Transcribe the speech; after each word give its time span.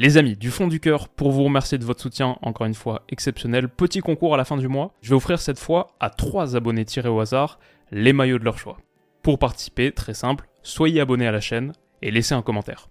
Les 0.00 0.16
amis, 0.16 0.36
du 0.36 0.52
fond 0.52 0.68
du 0.68 0.78
cœur, 0.78 1.08
pour 1.08 1.32
vous 1.32 1.42
remercier 1.42 1.76
de 1.76 1.84
votre 1.84 2.00
soutien, 2.00 2.36
encore 2.42 2.68
une 2.68 2.74
fois 2.74 3.02
exceptionnel, 3.08 3.68
petit 3.68 3.98
concours 3.98 4.32
à 4.32 4.36
la 4.36 4.44
fin 4.44 4.56
du 4.56 4.68
mois. 4.68 4.94
Je 5.02 5.08
vais 5.08 5.16
offrir 5.16 5.40
cette 5.40 5.58
fois 5.58 5.88
à 5.98 6.08
trois 6.08 6.54
abonnés 6.54 6.84
tirés 6.84 7.08
au 7.08 7.18
hasard 7.18 7.58
les 7.90 8.12
maillots 8.12 8.38
de 8.38 8.44
leur 8.44 8.58
choix. 8.58 8.78
Pour 9.24 9.40
participer, 9.40 9.90
très 9.90 10.14
simple, 10.14 10.46
soyez 10.62 11.00
abonnés 11.00 11.26
à 11.26 11.32
la 11.32 11.40
chaîne 11.40 11.72
et 12.00 12.12
laissez 12.12 12.34
un 12.34 12.42
commentaire. 12.42 12.88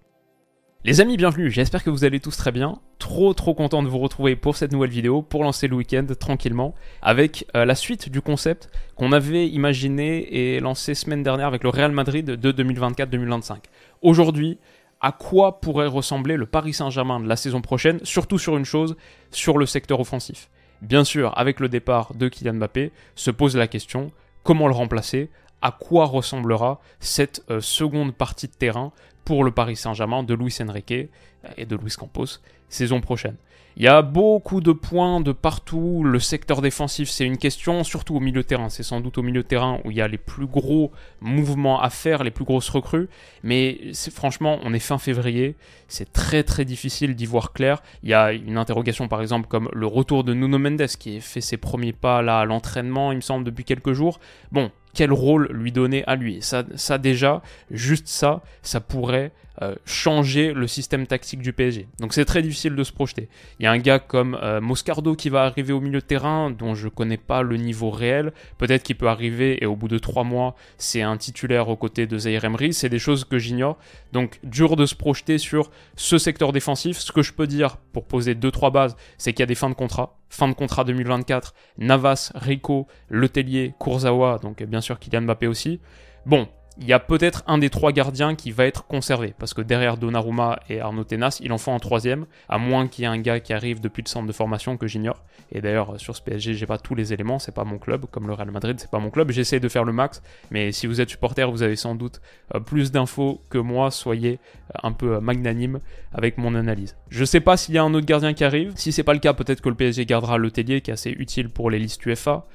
Les 0.84 1.00
amis, 1.00 1.16
bienvenue, 1.16 1.50
j'espère 1.50 1.82
que 1.82 1.88
vous 1.88 2.04
allez 2.04 2.20
tous 2.20 2.36
très 2.36 2.52
bien. 2.52 2.78
Trop 2.98 3.32
trop 3.32 3.54
content 3.54 3.82
de 3.82 3.88
vous 3.88 3.98
retrouver 3.98 4.36
pour 4.36 4.56
cette 4.56 4.72
nouvelle 4.72 4.90
vidéo, 4.90 5.22
pour 5.22 5.44
lancer 5.44 5.66
le 5.66 5.76
week-end 5.76 6.06
tranquillement, 6.20 6.74
avec 7.00 7.46
euh, 7.56 7.64
la 7.64 7.74
suite 7.74 8.10
du 8.10 8.20
concept 8.20 8.70
qu'on 8.96 9.12
avait 9.12 9.48
imaginé 9.48 10.54
et 10.54 10.60
lancé 10.60 10.94
semaine 10.94 11.22
dernière 11.22 11.46
avec 11.46 11.64
le 11.64 11.70
Real 11.70 11.90
Madrid 11.90 12.26
de 12.26 12.52
2024-2025. 12.52 13.56
Aujourd'hui, 14.02 14.58
à 15.00 15.12
quoi 15.12 15.60
pourrait 15.60 15.86
ressembler 15.86 16.36
le 16.36 16.46
Paris 16.46 16.74
Saint-Germain 16.74 17.20
de 17.20 17.28
la 17.28 17.36
saison 17.36 17.60
prochaine, 17.60 18.00
surtout 18.04 18.38
sur 18.38 18.56
une 18.56 18.64
chose, 18.64 18.96
sur 19.30 19.58
le 19.58 19.66
secteur 19.66 20.00
offensif. 20.00 20.50
Bien 20.82 21.04
sûr, 21.04 21.36
avec 21.36 21.60
le 21.60 21.68
départ 21.68 22.14
de 22.14 22.28
Kylian 22.28 22.54
Mbappé, 22.54 22.92
se 23.14 23.30
pose 23.30 23.56
la 23.56 23.68
question 23.68 24.12
comment 24.42 24.68
le 24.68 24.74
remplacer? 24.74 25.30
À 25.60 25.72
quoi 25.72 26.06
ressemblera 26.06 26.80
cette 27.00 27.42
euh, 27.50 27.60
seconde 27.60 28.14
partie 28.14 28.46
de 28.46 28.52
terrain 28.52 28.92
pour 29.24 29.42
le 29.42 29.50
Paris 29.50 29.76
Saint-Germain 29.76 30.22
de 30.22 30.34
Luis 30.34 30.56
Enrique 30.60 31.10
et 31.56 31.66
de 31.66 31.76
Luis 31.76 31.94
Campos 31.98 32.40
saison 32.68 33.00
prochaine? 33.00 33.36
Il 33.80 33.84
y 33.84 33.88
a 33.88 34.02
beaucoup 34.02 34.60
de 34.60 34.72
points 34.72 35.20
de 35.20 35.30
partout. 35.30 36.02
Le 36.02 36.18
secteur 36.18 36.62
défensif, 36.62 37.08
c'est 37.08 37.24
une 37.24 37.38
question, 37.38 37.84
surtout 37.84 38.16
au 38.16 38.18
milieu 38.18 38.42
terrain. 38.42 38.70
C'est 38.70 38.82
sans 38.82 39.00
doute 39.00 39.18
au 39.18 39.22
milieu 39.22 39.44
terrain 39.44 39.78
où 39.84 39.92
il 39.92 39.96
y 39.96 40.00
a 40.00 40.08
les 40.08 40.18
plus 40.18 40.46
gros 40.48 40.90
mouvements 41.20 41.80
à 41.80 41.88
faire, 41.88 42.24
les 42.24 42.32
plus 42.32 42.44
grosses 42.44 42.70
recrues. 42.70 43.08
Mais 43.44 43.78
franchement, 44.12 44.58
on 44.64 44.74
est 44.74 44.80
fin 44.80 44.98
février. 44.98 45.54
C'est 45.86 46.12
très 46.12 46.42
très 46.42 46.64
difficile 46.64 47.14
d'y 47.14 47.24
voir 47.24 47.52
clair. 47.52 47.80
Il 48.02 48.08
y 48.08 48.14
a 48.14 48.32
une 48.32 48.58
interrogation 48.58 49.06
par 49.06 49.22
exemple 49.22 49.46
comme 49.46 49.68
le 49.72 49.86
retour 49.86 50.24
de 50.24 50.34
Nuno 50.34 50.58
Mendes 50.58 50.88
qui 50.98 51.20
fait 51.20 51.40
ses 51.40 51.56
premiers 51.56 51.92
pas 51.92 52.20
là 52.20 52.40
à 52.40 52.44
l'entraînement, 52.44 53.12
il 53.12 53.16
me 53.16 53.20
semble, 53.20 53.44
depuis 53.44 53.62
quelques 53.62 53.92
jours. 53.92 54.18
Bon, 54.50 54.72
quel 54.94 55.12
rôle 55.12 55.48
lui 55.52 55.72
donner 55.72 56.04
à 56.06 56.16
lui. 56.16 56.38
Ça, 56.42 56.64
ça 56.74 56.98
déjà, 56.98 57.42
juste 57.70 58.08
ça, 58.08 58.42
ça 58.62 58.80
pourrait 58.80 59.32
euh, 59.60 59.74
changer 59.84 60.52
le 60.52 60.68
système 60.68 61.08
tactique 61.08 61.40
du 61.40 61.52
PSG. 61.52 61.88
Donc 61.98 62.14
c'est 62.14 62.24
très 62.24 62.42
difficile 62.42 62.76
de 62.76 62.84
se 62.84 62.92
projeter. 62.92 63.28
Il 63.58 63.64
y 63.64 63.66
a 63.66 63.72
un 63.72 63.78
gars 63.78 63.98
comme 63.98 64.38
euh, 64.40 64.60
Moscardo 64.60 65.16
qui 65.16 65.30
va 65.30 65.42
arriver 65.42 65.72
au 65.72 65.80
milieu 65.80 65.98
de 65.98 66.04
terrain, 66.04 66.52
dont 66.52 66.76
je 66.76 66.86
connais 66.86 67.16
pas 67.16 67.42
le 67.42 67.56
niveau 67.56 67.90
réel. 67.90 68.32
Peut-être 68.58 68.84
qu'il 68.84 68.96
peut 68.96 69.08
arriver 69.08 69.60
et 69.60 69.66
au 69.66 69.74
bout 69.74 69.88
de 69.88 69.98
trois 69.98 70.22
mois, 70.22 70.54
c'est 70.76 71.02
un 71.02 71.16
titulaire 71.16 71.68
aux 71.68 71.76
côtés 71.76 72.06
de 72.06 72.16
Zaire 72.18 72.44
Emery. 72.44 72.72
C'est 72.72 72.88
des 72.88 73.00
choses 73.00 73.24
que 73.24 73.38
j'ignore. 73.38 73.78
Donc 74.12 74.38
dur 74.44 74.76
de 74.76 74.86
se 74.86 74.94
projeter 74.94 75.38
sur 75.38 75.72
ce 75.96 76.18
secteur 76.18 76.52
défensif. 76.52 76.98
Ce 76.98 77.10
que 77.10 77.22
je 77.22 77.32
peux 77.32 77.48
dire 77.48 77.78
pour 77.92 78.04
poser 78.04 78.36
deux 78.36 78.52
trois 78.52 78.70
bases, 78.70 78.96
c'est 79.16 79.32
qu'il 79.32 79.40
y 79.40 79.42
a 79.42 79.46
des 79.46 79.56
fins 79.56 79.70
de 79.70 79.74
contrat. 79.74 80.17
Fin 80.28 80.48
de 80.48 80.54
contrat 80.54 80.84
2024, 80.84 81.54
Navas, 81.78 82.32
Rico, 82.34 82.86
Letellier, 83.08 83.74
Kurzawa, 83.78 84.38
donc 84.38 84.62
bien 84.62 84.80
sûr 84.80 84.98
Kylian 84.98 85.22
Mbappé 85.22 85.46
aussi. 85.46 85.80
Bon, 86.26 86.48
il 86.80 86.86
y 86.86 86.92
a 86.92 87.00
peut-être 87.00 87.42
un 87.46 87.58
des 87.58 87.70
trois 87.70 87.90
gardiens 87.90 88.36
qui 88.36 88.52
va 88.52 88.64
être 88.64 88.86
conservé, 88.86 89.34
parce 89.38 89.52
que 89.52 89.62
derrière 89.62 89.96
Donnarumma 89.96 90.60
et 90.68 90.80
Arnaud 90.80 91.04
Tenas, 91.04 91.40
il 91.42 91.52
en 91.52 91.58
faut 91.58 91.72
un 91.72 91.78
troisième, 91.78 92.26
à 92.48 92.58
moins 92.58 92.86
qu'il 92.86 93.02
y 93.02 93.04
ait 93.04 93.10
un 93.10 93.18
gars 93.18 93.40
qui 93.40 93.52
arrive 93.52 93.80
depuis 93.80 94.02
le 94.02 94.08
centre 94.08 94.26
de 94.26 94.32
formation 94.32 94.76
que 94.76 94.86
j'ignore. 94.86 95.24
Et 95.50 95.60
d'ailleurs, 95.60 95.98
sur 95.98 96.14
ce 96.14 96.22
PSG, 96.22 96.54
j'ai 96.54 96.66
pas 96.66 96.78
tous 96.78 96.94
les 96.94 97.12
éléments, 97.12 97.38
c'est 97.40 97.54
pas 97.54 97.64
mon 97.64 97.78
club, 97.78 98.06
comme 98.10 98.28
le 98.28 98.32
Real 98.32 98.50
Madrid, 98.50 98.76
c'est 98.78 98.90
pas 98.90 99.00
mon 99.00 99.10
club, 99.10 99.30
j'essaie 99.32 99.58
de 99.58 99.68
faire 99.68 99.84
le 99.84 99.92
max, 99.92 100.22
mais 100.50 100.70
si 100.70 100.86
vous 100.86 101.00
êtes 101.00 101.10
supporter, 101.10 101.50
vous 101.50 101.62
avez 101.62 101.76
sans 101.76 101.96
doute 101.96 102.20
euh, 102.54 102.60
plus 102.60 102.92
d'infos 102.92 103.42
que 103.50 103.58
moi, 103.58 103.90
soyez 103.90 104.38
euh, 104.74 104.78
un 104.84 104.92
peu 104.92 105.16
euh, 105.16 105.20
magnanime 105.20 105.80
avec 106.12 106.38
mon 106.38 106.54
analyse. 106.54 106.96
Je 107.08 107.24
sais 107.24 107.40
pas 107.40 107.56
s'il 107.56 107.74
y 107.74 107.78
a 107.78 107.82
un 107.82 107.92
autre 107.94 108.06
gardien 108.06 108.34
qui 108.34 108.44
arrive, 108.44 108.72
si 108.76 108.92
c'est 108.92 109.02
pas 109.02 109.14
le 109.14 109.20
cas, 109.20 109.32
peut-être 109.32 109.60
que 109.60 109.68
le 109.68 109.74
PSG 109.74 110.06
gardera 110.06 110.38
le 110.38 110.50
Tellier, 110.50 110.80
qui 110.80 110.90
est 110.90 110.94
assez 110.94 111.10
utile 111.10 111.48
pour 111.48 111.70
les 111.70 111.78
listes 111.78 112.04
UEFA, 112.06 112.46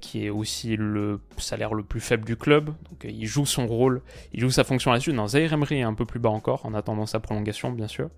qui 0.00 0.26
est 0.26 0.30
aussi 0.30 0.76
le 0.76 1.20
salaire 1.36 1.74
le 1.74 1.82
plus 1.82 2.00
faible 2.00 2.24
du 2.24 2.36
club. 2.36 2.66
Donc 2.90 3.04
euh, 3.04 3.10
il 3.10 3.26
joue 3.26 3.46
son 3.46 3.66
rôle, 3.66 4.02
il 4.32 4.40
joue 4.40 4.50
sa 4.50 4.64
fonction 4.64 4.90
là-dessus. 4.90 5.12
Non, 5.12 5.26
Zaire 5.26 5.52
Emery 5.52 5.78
est 5.78 5.82
un 5.82 5.94
peu 5.94 6.06
plus 6.06 6.20
bas 6.20 6.30
encore, 6.30 6.64
en 6.66 6.74
attendant 6.74 7.06
sa 7.06 7.20
prolongation, 7.20 7.70
bien 7.70 7.88
sûr. 7.88 8.08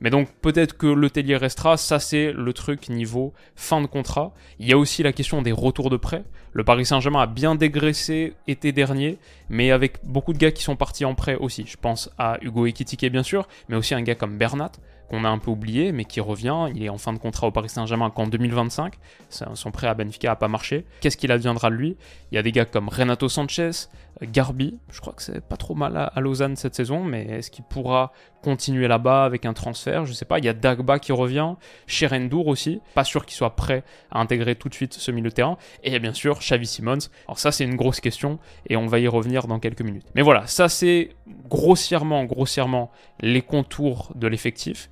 Mais 0.00 0.10
donc 0.10 0.28
peut-être 0.40 0.76
que 0.76 0.88
le 0.88 1.10
Tellier 1.10 1.36
restera, 1.36 1.76
ça 1.76 2.00
c'est 2.00 2.32
le 2.32 2.52
truc 2.52 2.88
niveau 2.88 3.32
fin 3.54 3.80
de 3.80 3.86
contrat. 3.86 4.34
Il 4.58 4.66
y 4.68 4.72
a 4.72 4.78
aussi 4.78 5.04
la 5.04 5.12
question 5.12 5.42
des 5.42 5.52
retours 5.52 5.90
de 5.90 5.96
prêt. 5.96 6.24
Le 6.52 6.64
Paris 6.64 6.86
Saint-Germain 6.86 7.22
a 7.22 7.26
bien 7.26 7.54
dégraissé 7.54 8.34
été 8.48 8.72
dernier, 8.72 9.18
mais 9.48 9.70
avec 9.70 10.04
beaucoup 10.04 10.32
de 10.32 10.38
gars 10.38 10.50
qui 10.50 10.64
sont 10.64 10.74
partis 10.74 11.04
en 11.04 11.14
prêt 11.14 11.36
aussi. 11.36 11.64
Je 11.68 11.76
pense 11.76 12.10
à 12.18 12.38
Hugo 12.42 12.66
Ekitike 12.66 13.12
bien 13.12 13.22
sûr, 13.22 13.46
mais 13.68 13.76
aussi 13.76 13.94
un 13.94 14.02
gars 14.02 14.16
comme 14.16 14.38
Bernat, 14.38 14.72
qu'on 15.12 15.24
a 15.24 15.28
un 15.28 15.36
peu 15.36 15.50
oublié, 15.50 15.92
mais 15.92 16.06
qui 16.06 16.20
revient. 16.20 16.68
Il 16.74 16.82
est 16.82 16.88
en 16.88 16.96
fin 16.96 17.12
de 17.12 17.18
contrat 17.18 17.46
au 17.46 17.50
Paris 17.50 17.68
Saint-Germain 17.68 18.08
qu'en 18.08 18.26
2025. 18.26 18.94
Son 19.28 19.70
prêt 19.70 19.86
à 19.86 19.92
Benfica 19.92 20.28
n'a 20.28 20.36
pas 20.36 20.48
marché. 20.48 20.86
Qu'est-ce 21.02 21.18
qu'il 21.18 21.30
adviendra 21.30 21.68
de 21.68 21.74
lui? 21.74 21.96
Il 22.30 22.36
y 22.36 22.38
a 22.38 22.42
des 22.42 22.50
gars 22.50 22.64
comme 22.64 22.88
Renato 22.88 23.28
Sanchez, 23.28 23.72
Garbi. 24.22 24.78
Je 24.90 25.02
crois 25.02 25.12
que 25.12 25.22
c'est 25.22 25.46
pas 25.46 25.58
trop 25.58 25.74
mal 25.74 25.98
à, 25.98 26.18
Lausanne 26.20 26.56
cette 26.56 26.74
saison, 26.74 27.04
mais 27.04 27.26
est-ce 27.26 27.50
qu'il 27.50 27.64
pourra 27.64 28.12
continuer 28.42 28.88
là-bas 28.88 29.24
avec 29.24 29.46
un 29.46 29.52
transfert 29.52 30.04
Je 30.04 30.12
sais 30.12 30.24
pas. 30.24 30.38
Il 30.38 30.44
y 30.44 30.48
a 30.48 30.52
Dagba 30.52 30.98
qui 30.98 31.12
revient, 31.12 31.54
Cherendour 31.86 32.48
aussi. 32.48 32.80
Pas 32.94 33.04
sûr 33.04 33.24
qu'il 33.24 33.34
soit 33.34 33.56
prêt 33.56 33.84
à 34.10 34.20
intégrer 34.20 34.56
tout 34.56 34.68
de 34.68 34.74
suite 34.74 34.94
ce 34.94 35.10
milieu 35.10 35.30
de 35.30 35.34
terrain. 35.34 35.56
Et 35.82 35.88
il 35.88 35.92
y 35.92 35.96
a 35.96 35.98
bien 35.98 36.12
sûr 36.12 36.38
Xavi 36.38 36.66
Simons. 36.66 36.98
Alors 37.26 37.38
ça, 37.38 37.52
c'est 37.52 37.64
une 37.64 37.76
grosse 37.76 38.00
question 38.00 38.38
et 38.68 38.76
on 38.76 38.86
va 38.86 38.98
y 38.98 39.08
revenir 39.08 39.46
dans 39.46 39.58
quelques 39.58 39.82
minutes. 39.82 40.06
Mais 40.14 40.22
voilà, 40.22 40.46
ça 40.46 40.68
c'est 40.68 41.10
grossièrement, 41.48 42.24
grossièrement 42.24 42.90
les 43.20 43.42
contours 43.42 44.12
de 44.14 44.26
l'effectif. 44.26 44.90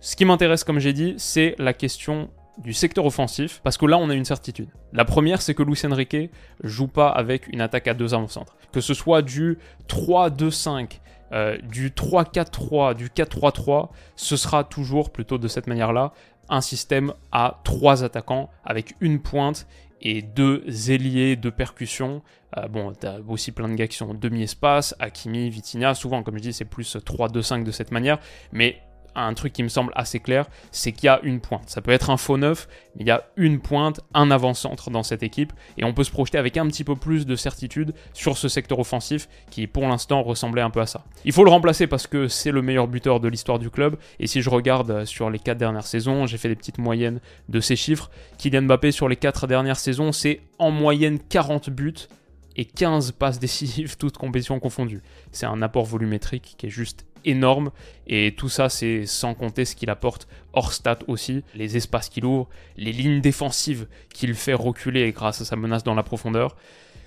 Ce 0.00 0.16
qui 0.16 0.24
m'intéresse, 0.24 0.64
comme 0.64 0.78
j'ai 0.78 0.92
dit, 0.92 1.14
c'est 1.18 1.54
la 1.58 1.72
question 1.72 2.30
du 2.58 2.72
secteur 2.72 3.06
offensif, 3.06 3.60
parce 3.62 3.78
que 3.78 3.86
là 3.86 3.98
on 3.98 4.10
a 4.10 4.14
une 4.14 4.24
certitude. 4.24 4.68
La 4.92 5.04
première, 5.04 5.40
c'est 5.40 5.54
que 5.54 5.62
Luis 5.62 5.80
Enrique 5.84 6.30
joue 6.62 6.88
pas 6.88 7.08
avec 7.08 7.48
une 7.48 7.60
attaque 7.60 7.88
à 7.88 7.94
deux 7.94 8.14
avant-centre. 8.14 8.56
Que 8.72 8.80
ce 8.80 8.94
soit 8.94 9.22
du 9.22 9.58
3-2-5, 9.88 11.00
euh, 11.32 11.58
du 11.62 11.90
3-4-3, 11.90 12.94
du 12.94 13.08
4-3-3, 13.08 13.88
ce 14.16 14.36
sera 14.36 14.64
toujours 14.64 15.10
plutôt 15.10 15.38
de 15.38 15.48
cette 15.48 15.66
manière-là 15.66 16.12
un 16.48 16.60
système 16.60 17.14
à 17.30 17.60
trois 17.64 18.04
attaquants 18.04 18.50
avec 18.64 18.94
une 19.00 19.20
pointe 19.20 19.66
et 20.02 20.20
deux 20.22 20.64
ailiers 20.90 21.36
de 21.36 21.48
percussion. 21.50 22.22
Euh, 22.58 22.68
bon, 22.68 22.92
t'as 22.92 23.18
aussi 23.26 23.52
plein 23.52 23.68
de 23.68 23.74
gars 23.74 23.86
qui 23.86 23.96
sont 23.96 24.12
demi-espace, 24.12 24.94
Hakimi, 24.98 25.48
Vitinha, 25.48 25.94
souvent 25.94 26.22
comme 26.22 26.36
je 26.36 26.42
dis 26.42 26.52
c'est 26.52 26.64
plus 26.64 26.96
3-2-5 26.96 27.64
de 27.64 27.70
cette 27.70 27.92
manière, 27.92 28.18
mais 28.52 28.82
un 29.14 29.34
truc 29.34 29.52
qui 29.52 29.62
me 29.62 29.68
semble 29.68 29.92
assez 29.94 30.20
clair, 30.20 30.46
c'est 30.70 30.92
qu'il 30.92 31.06
y 31.06 31.08
a 31.08 31.20
une 31.22 31.40
pointe. 31.40 31.68
Ça 31.68 31.80
peut 31.80 31.90
être 31.90 32.10
un 32.10 32.16
faux 32.16 32.36
neuf, 32.36 32.68
mais 32.96 33.02
il 33.02 33.06
y 33.06 33.10
a 33.10 33.24
une 33.36 33.60
pointe, 33.60 34.00
un 34.14 34.30
avant-centre 34.30 34.90
dans 34.90 35.02
cette 35.02 35.22
équipe, 35.22 35.52
et 35.78 35.84
on 35.84 35.92
peut 35.92 36.04
se 36.04 36.10
projeter 36.10 36.38
avec 36.38 36.56
un 36.56 36.66
petit 36.66 36.84
peu 36.84 36.96
plus 36.96 37.26
de 37.26 37.36
certitude 37.36 37.94
sur 38.12 38.36
ce 38.36 38.48
secteur 38.48 38.78
offensif 38.78 39.28
qui, 39.50 39.66
pour 39.66 39.86
l'instant, 39.86 40.22
ressemblait 40.22 40.62
un 40.62 40.70
peu 40.70 40.80
à 40.80 40.86
ça. 40.86 41.04
Il 41.24 41.32
faut 41.32 41.44
le 41.44 41.50
remplacer 41.50 41.86
parce 41.86 42.06
que 42.06 42.28
c'est 42.28 42.50
le 42.50 42.62
meilleur 42.62 42.88
buteur 42.88 43.20
de 43.20 43.28
l'histoire 43.28 43.58
du 43.58 43.70
club, 43.70 43.96
et 44.20 44.26
si 44.26 44.42
je 44.42 44.50
regarde 44.50 45.04
sur 45.04 45.30
les 45.30 45.38
4 45.38 45.58
dernières 45.58 45.86
saisons, 45.86 46.26
j'ai 46.26 46.38
fait 46.38 46.48
des 46.48 46.56
petites 46.56 46.78
moyennes 46.78 47.20
de 47.48 47.60
ces 47.60 47.76
chiffres. 47.76 48.10
Kylian 48.38 48.62
Mbappé 48.62 48.92
sur 48.92 49.08
les 49.08 49.16
4 49.16 49.46
dernières 49.46 49.78
saisons, 49.78 50.12
c'est 50.12 50.40
en 50.58 50.70
moyenne 50.70 51.18
40 51.18 51.70
buts 51.70 52.08
et 52.56 52.64
15 52.64 53.12
passes 53.12 53.38
décisives, 53.38 53.96
toutes 53.98 54.16
compétitions 54.16 54.58
confondues. 54.60 55.02
C'est 55.30 55.46
un 55.46 55.62
apport 55.62 55.84
volumétrique 55.84 56.54
qui 56.58 56.66
est 56.66 56.70
juste 56.70 57.06
énorme. 57.24 57.70
Et 58.06 58.34
tout 58.36 58.48
ça, 58.48 58.68
c'est 58.68 59.06
sans 59.06 59.34
compter 59.34 59.64
ce 59.64 59.76
qu'il 59.76 59.90
apporte 59.90 60.28
hors 60.52 60.72
stat 60.72 60.98
aussi, 61.06 61.44
les 61.54 61.76
espaces 61.76 62.08
qu'il 62.08 62.24
ouvre, 62.24 62.48
les 62.76 62.92
lignes 62.92 63.20
défensives 63.20 63.86
qu'il 64.12 64.34
fait 64.34 64.54
reculer 64.54 65.10
grâce 65.12 65.40
à 65.40 65.44
sa 65.44 65.56
menace 65.56 65.84
dans 65.84 65.94
la 65.94 66.02
profondeur. 66.02 66.56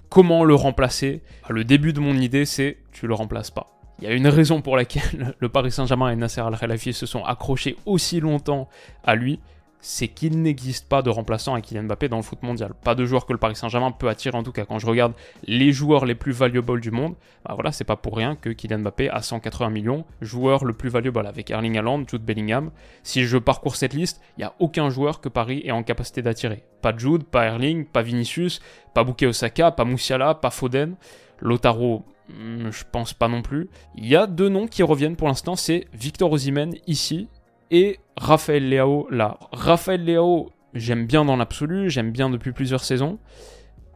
Comment 0.10 0.44
le 0.44 0.56
remplacer? 0.56 1.22
Le 1.50 1.64
début 1.64 1.94
de 1.94 2.00
mon 2.00 2.16
idée, 2.16 2.46
c'est 2.46 2.78
tu 2.92 3.08
le 3.08 3.14
remplaces 3.14 3.52
pas. 3.52 3.68
Il 4.00 4.06
y 4.06 4.08
a 4.08 4.14
une 4.14 4.28
raison 4.28 4.62
pour 4.62 4.76
laquelle 4.76 5.36
le 5.40 5.50
Paris 5.50 5.72
Saint-Germain 5.72 6.12
et 6.12 6.16
Nasser 6.16 6.42
Al-Khelaifi 6.42 6.94
se 6.94 7.06
sont 7.06 7.24
accrochés 7.24 7.78
aussi 7.86 8.20
longtemps 8.20 8.68
à 9.04 9.16
lui, 9.16 9.40
c'est 9.86 10.08
qu'il 10.08 10.42
n'existe 10.42 10.90
pas 10.90 11.04
de 11.04 11.12
remplaçant 11.12 11.54
à 11.54 11.62
Kylian 11.62 11.84
Mbappé 11.84 12.10
dans 12.10 12.18
le 12.18 12.24
foot 12.24 12.42
mondial. 12.42 12.74
Pas 12.84 12.96
de 12.96 13.06
joueur 13.06 13.28
que 13.28 13.34
le 13.34 13.38
Paris 13.38 13.56
Saint-Germain 13.56 13.92
peut 13.92 14.10
attirer 14.10 14.36
en 14.36 14.42
tout 14.42 14.52
cas. 14.52 14.66
Quand 14.66 14.80
je 14.80 14.88
regarde 14.88 15.14
les 15.44 15.72
joueurs 15.72 16.08
les 16.08 16.16
plus 16.16 16.32
valuables 16.32 16.82
du 16.82 16.90
monde, 16.90 17.14
bah 17.46 17.54
voilà, 17.54 17.72
c'est 17.72 17.84
pas 17.84 17.96
pour 17.96 18.18
rien 18.18 18.36
que 18.36 18.50
Kylian 18.50 18.80
Mbappé 18.80 19.12
a 19.12 19.22
180 19.22 19.70
millions, 19.70 20.04
joueur 20.22 20.66
le 20.66 20.74
plus 20.74 20.90
valuable 20.90 21.28
avec 21.28 21.52
Erling 21.52 21.78
Haaland, 21.78 22.04
Jude 22.08 22.24
Bellingham. 22.24 22.72
Si 23.04 23.26
je 23.26 23.38
parcours 23.38 23.76
cette 23.76 23.94
liste, 23.94 24.22
il 24.38 24.42
n'y 24.42 24.46
a 24.46 24.56
aucun 24.58 24.90
joueur 24.90 25.22
que 25.22 25.30
Paris 25.30 25.62
est 25.64 25.72
en 25.72 25.84
capacité 25.84 26.24
d'attirer. 26.24 26.64
Pas 26.82 26.98
Jude, 26.98 27.24
pas 27.24 27.46
Erling, 27.46 27.86
pas 27.86 28.02
Vinicius, 28.02 28.62
pas 28.96 29.04
Bouquet 29.04 29.28
Osaka, 29.28 29.70
pas 29.70 29.86
Moussiala, 29.86 30.34
pas 30.34 30.50
Foden. 30.50 30.96
Lotaro, 31.40 32.04
hmm, 32.30 32.72
je 32.72 32.84
pense 32.92 33.14
pas 33.14 33.28
non 33.28 33.44
plus. 33.44 33.70
Il 33.94 34.08
y 34.08 34.16
a 34.16 34.26
deux 34.26 34.50
noms 34.50 34.66
qui 34.66 34.82
reviennent 34.82 35.16
pour 35.16 35.28
l'instant, 35.28 35.56
c'est 35.56 35.86
Victor 35.94 36.32
Osimhen 36.32 36.74
ici 36.88 37.28
et 37.72 38.00
Raphaël 38.18 38.70
Leao 38.70 39.08
là. 39.10 39.38
Raphaël 39.52 40.04
Leao, 40.04 40.52
j'aime 40.74 41.06
bien 41.06 41.26
dans 41.26 41.36
l'absolu, 41.36 41.90
j'aime 41.90 42.12
bien 42.12 42.30
depuis 42.30 42.52
plusieurs 42.52 42.84
saisons. 42.84 43.20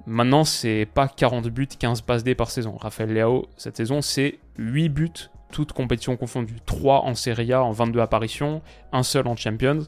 Maintenant, 0.05 0.43
c'est 0.43 0.87
pas 0.91 1.07
40 1.07 1.47
buts, 1.49 1.67
15 1.67 2.01
passes 2.01 2.23
D 2.23 2.35
par 2.35 2.49
saison. 2.49 2.75
Raphaël 2.77 3.13
Leao, 3.13 3.45
cette 3.57 3.77
saison, 3.77 4.01
c'est 4.01 4.39
8 4.57 4.89
buts, 4.89 5.11
toutes 5.51 5.73
compétitions 5.73 6.17
confondues. 6.17 6.59
3 6.65 7.03
en 7.03 7.13
Serie 7.15 7.53
A 7.53 7.63
en 7.63 7.71
22 7.71 7.99
apparitions, 7.99 8.61
un 8.91 9.03
seul 9.03 9.27
en 9.27 9.35
Champions. 9.35 9.81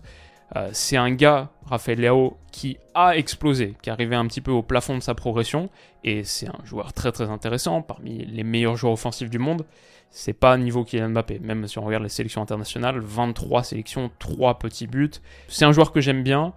Euh, 0.56 0.70
c'est 0.74 0.98
un 0.98 1.12
gars, 1.12 1.50
Raphaël 1.66 2.00
Leao, 2.00 2.38
qui 2.52 2.78
a 2.94 3.16
explosé, 3.16 3.76
qui 3.82 3.90
arrivait 3.90 4.16
un 4.16 4.28
petit 4.28 4.42
peu 4.42 4.52
au 4.52 4.62
plafond 4.62 4.98
de 4.98 5.04
sa 5.04 5.16
progression, 5.16 5.70
et 6.04 6.24
c'est 6.24 6.48
un 6.48 6.66
joueur 6.66 6.94
très 6.94 7.12
très 7.12 7.30
intéressant, 7.30 7.82
parmi 7.82 8.26
les 8.26 8.44
meilleurs 8.44 8.76
joueurs 8.76 8.94
offensifs 8.94 9.30
du 9.30 9.40
monde. 9.40 9.66
C'est 10.10 10.34
pas 10.34 10.58
niveau 10.58 10.84
Kylian 10.84 11.12
Mbappé, 11.12 11.40
même 11.40 11.68
si 11.68 11.80
on 11.80 11.86
regarde 11.86 12.04
les 12.04 12.10
sélections 12.10 12.42
internationales, 12.42 13.00
23 13.00 13.64
sélections, 13.64 14.12
3 14.20 14.60
petits 14.60 14.88
buts. 14.88 15.12
C'est 15.48 15.64
un 15.64 15.72
joueur 15.72 15.94
que 15.94 16.02
j'aime 16.02 16.22
bien, 16.22 16.54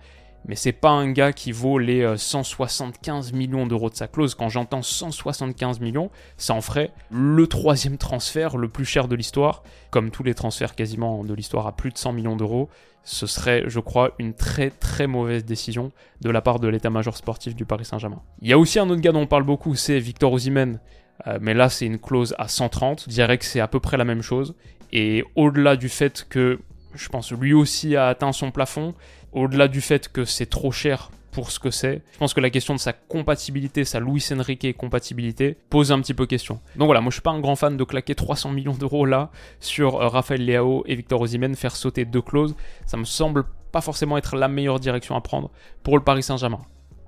mais 0.46 0.56
c'est 0.56 0.73
pas 0.73 0.91
un 0.91 1.11
gars 1.11 1.32
qui 1.32 1.52
vaut 1.52 1.79
les 1.79 2.17
175 2.17 3.32
euh, 3.32 3.37
millions 3.37 3.67
d'euros 3.67 3.91
de 3.91 3.94
sa 3.94 4.08
clause. 4.08 4.35
Quand 4.35 4.49
j'entends 4.49 4.82
175 4.82 5.81
millions, 5.81 6.11
ça 6.37 6.55
en 6.55 6.61
ferait 6.61 6.93
le 7.11 7.46
troisième 7.46 7.99
transfert 7.99 8.56
le 8.56 8.69
plus 8.69 8.85
cher 8.85 9.08
de 9.08 9.17
l'histoire. 9.17 9.62
Comme 9.91 10.11
tous 10.11 10.23
les 10.23 10.35
transferts 10.35 10.75
quasiment 10.75 11.25
de 11.25 11.35
l'histoire 11.35 11.67
à 11.67 11.73
plus 11.73 11.91
de 11.91 11.99
100 11.99 12.12
millions 12.12 12.37
d'euros, 12.37 12.69
ce 13.05 13.26
serait, 13.26 13.64
je 13.67 13.81
crois, 13.81 14.12
une 14.19 14.35
très 14.35 14.70
très 14.70 15.06
mauvaise 15.06 15.44
décision 15.44 15.93
de 16.20 16.31
la 16.31 16.41
part 16.41 16.58
de 16.58 16.69
l'état-major 16.69 17.17
sportif 17.17 17.55
du 17.55 17.67
Paris 17.67 17.85
Saint-Germain. 17.85 18.23
Il 18.41 18.49
y 18.49 18.52
a 18.52 18.58
aussi 18.58 18.79
un 18.79 18.88
autre 18.88 19.02
gars 19.02 19.12
dont 19.12 19.20
on 19.20 19.26
parle 19.26 19.44
beaucoup, 19.44 19.75
c'est 19.75 19.99
Victor 19.99 20.32
Osimhen. 20.32 20.81
Euh, 21.26 21.38
mais 21.41 21.55
là, 21.55 21.69
c'est 21.69 21.87
une 21.87 21.99
clause 21.99 22.35
à 22.38 22.49
130. 22.49 23.05
Je 23.05 23.11
dirais 23.11 23.38
que 23.38 23.44
c'est 23.44 23.61
à 23.61 23.69
peu 23.69 23.79
près 23.79 23.96
la 23.96 24.05
même 24.05 24.23
chose. 24.23 24.55
Et 24.93 25.25
au-delà 25.37 25.76
du 25.76 25.88
fait 25.88 26.26
que, 26.29 26.61
je 26.94 27.08
pense, 27.08 27.32
lui 27.32 27.52
aussi 27.52 27.94
a 27.94 28.08
atteint 28.08 28.32
son 28.32 28.50
plafond, 28.50 28.94
au-delà 29.35 29.69
du 29.69 29.81
fait 29.81 30.11
que 30.11 30.25
c'est 30.25 30.47
trop 30.47 30.73
cher 30.73 31.11
pour 31.33 31.51
ce 31.51 31.59
que 31.59 31.71
c'est. 31.71 32.03
Je 32.13 32.19
pense 32.19 32.33
que 32.33 32.41
la 32.41 32.49
question 32.49 32.75
de 32.75 32.79
sa 32.79 32.93
compatibilité, 32.93 33.85
sa 33.85 33.99
Luis 33.99 34.25
Enrique 34.33 34.77
compatibilité, 34.77 35.59
pose 35.69 35.91
un 35.91 36.01
petit 36.01 36.15
peu 36.15 36.27
question. 36.27 36.61
Donc 36.77 36.87
voilà, 36.87 37.01
moi 37.01 37.11
je 37.11 37.17
suis 37.17 37.23
pas 37.23 37.33
un 37.33 37.41
grand 37.41 37.57
fan 37.57 37.77
de 37.77 37.85
claquer 37.85 38.15
300 38.15 38.53
millions 38.53 38.75
d'euros 38.75 39.05
là 39.05 39.31
sur 39.59 40.01
euh, 40.01 40.09
Raphaël 40.09 40.47
Leao 40.47 40.85
et 40.87 40.95
Victor 40.95 41.21
Osimhen, 41.21 41.57
faire 41.57 41.75
sauter 41.75 42.05
deux 42.05 42.23
clauses. 42.23 42.55
Ça 42.87 42.97
me 42.97 43.05
semble 43.05 43.45
pas 43.73 43.81
forcément 43.81 44.17
être 44.17 44.37
la 44.37 44.47
meilleure 44.47 44.79
direction 44.79 45.17
à 45.17 45.21
prendre 45.21 45.51
pour 45.83 45.99
le 45.99 46.05
Paris 46.05 46.23
Saint-Germain. 46.23 46.63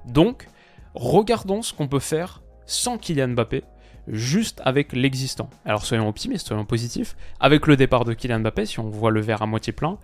Donc, 0.07 0.49
regardons 0.95 1.63
ce 1.63 1.73
qu'on 1.73 1.87
peut 1.87 2.01
faire 2.01 2.43
sans 2.67 2.99
Kylian 2.99 3.29
Mbappé 3.29 3.63
juste 4.09 4.61
avec 4.65 4.93
l'existant. 4.93 5.49
Alors 5.65 5.85
soyons 5.85 6.09
optimistes, 6.09 6.49
soyons 6.49 6.65
positifs. 6.65 7.17
Avec 7.39 7.69
le 7.69 7.77
départ 7.77 8.05
de 8.05 8.13
Kylian 8.13 8.41
Mbappé, 8.41 8.67
si 8.67 8.81
on 8.81 8.89
voit 8.89 9.13
le 9.13 9.21
verre 9.21 9.43
à 9.43 9.47
moitié 9.47 9.73
plein, 9.73 9.99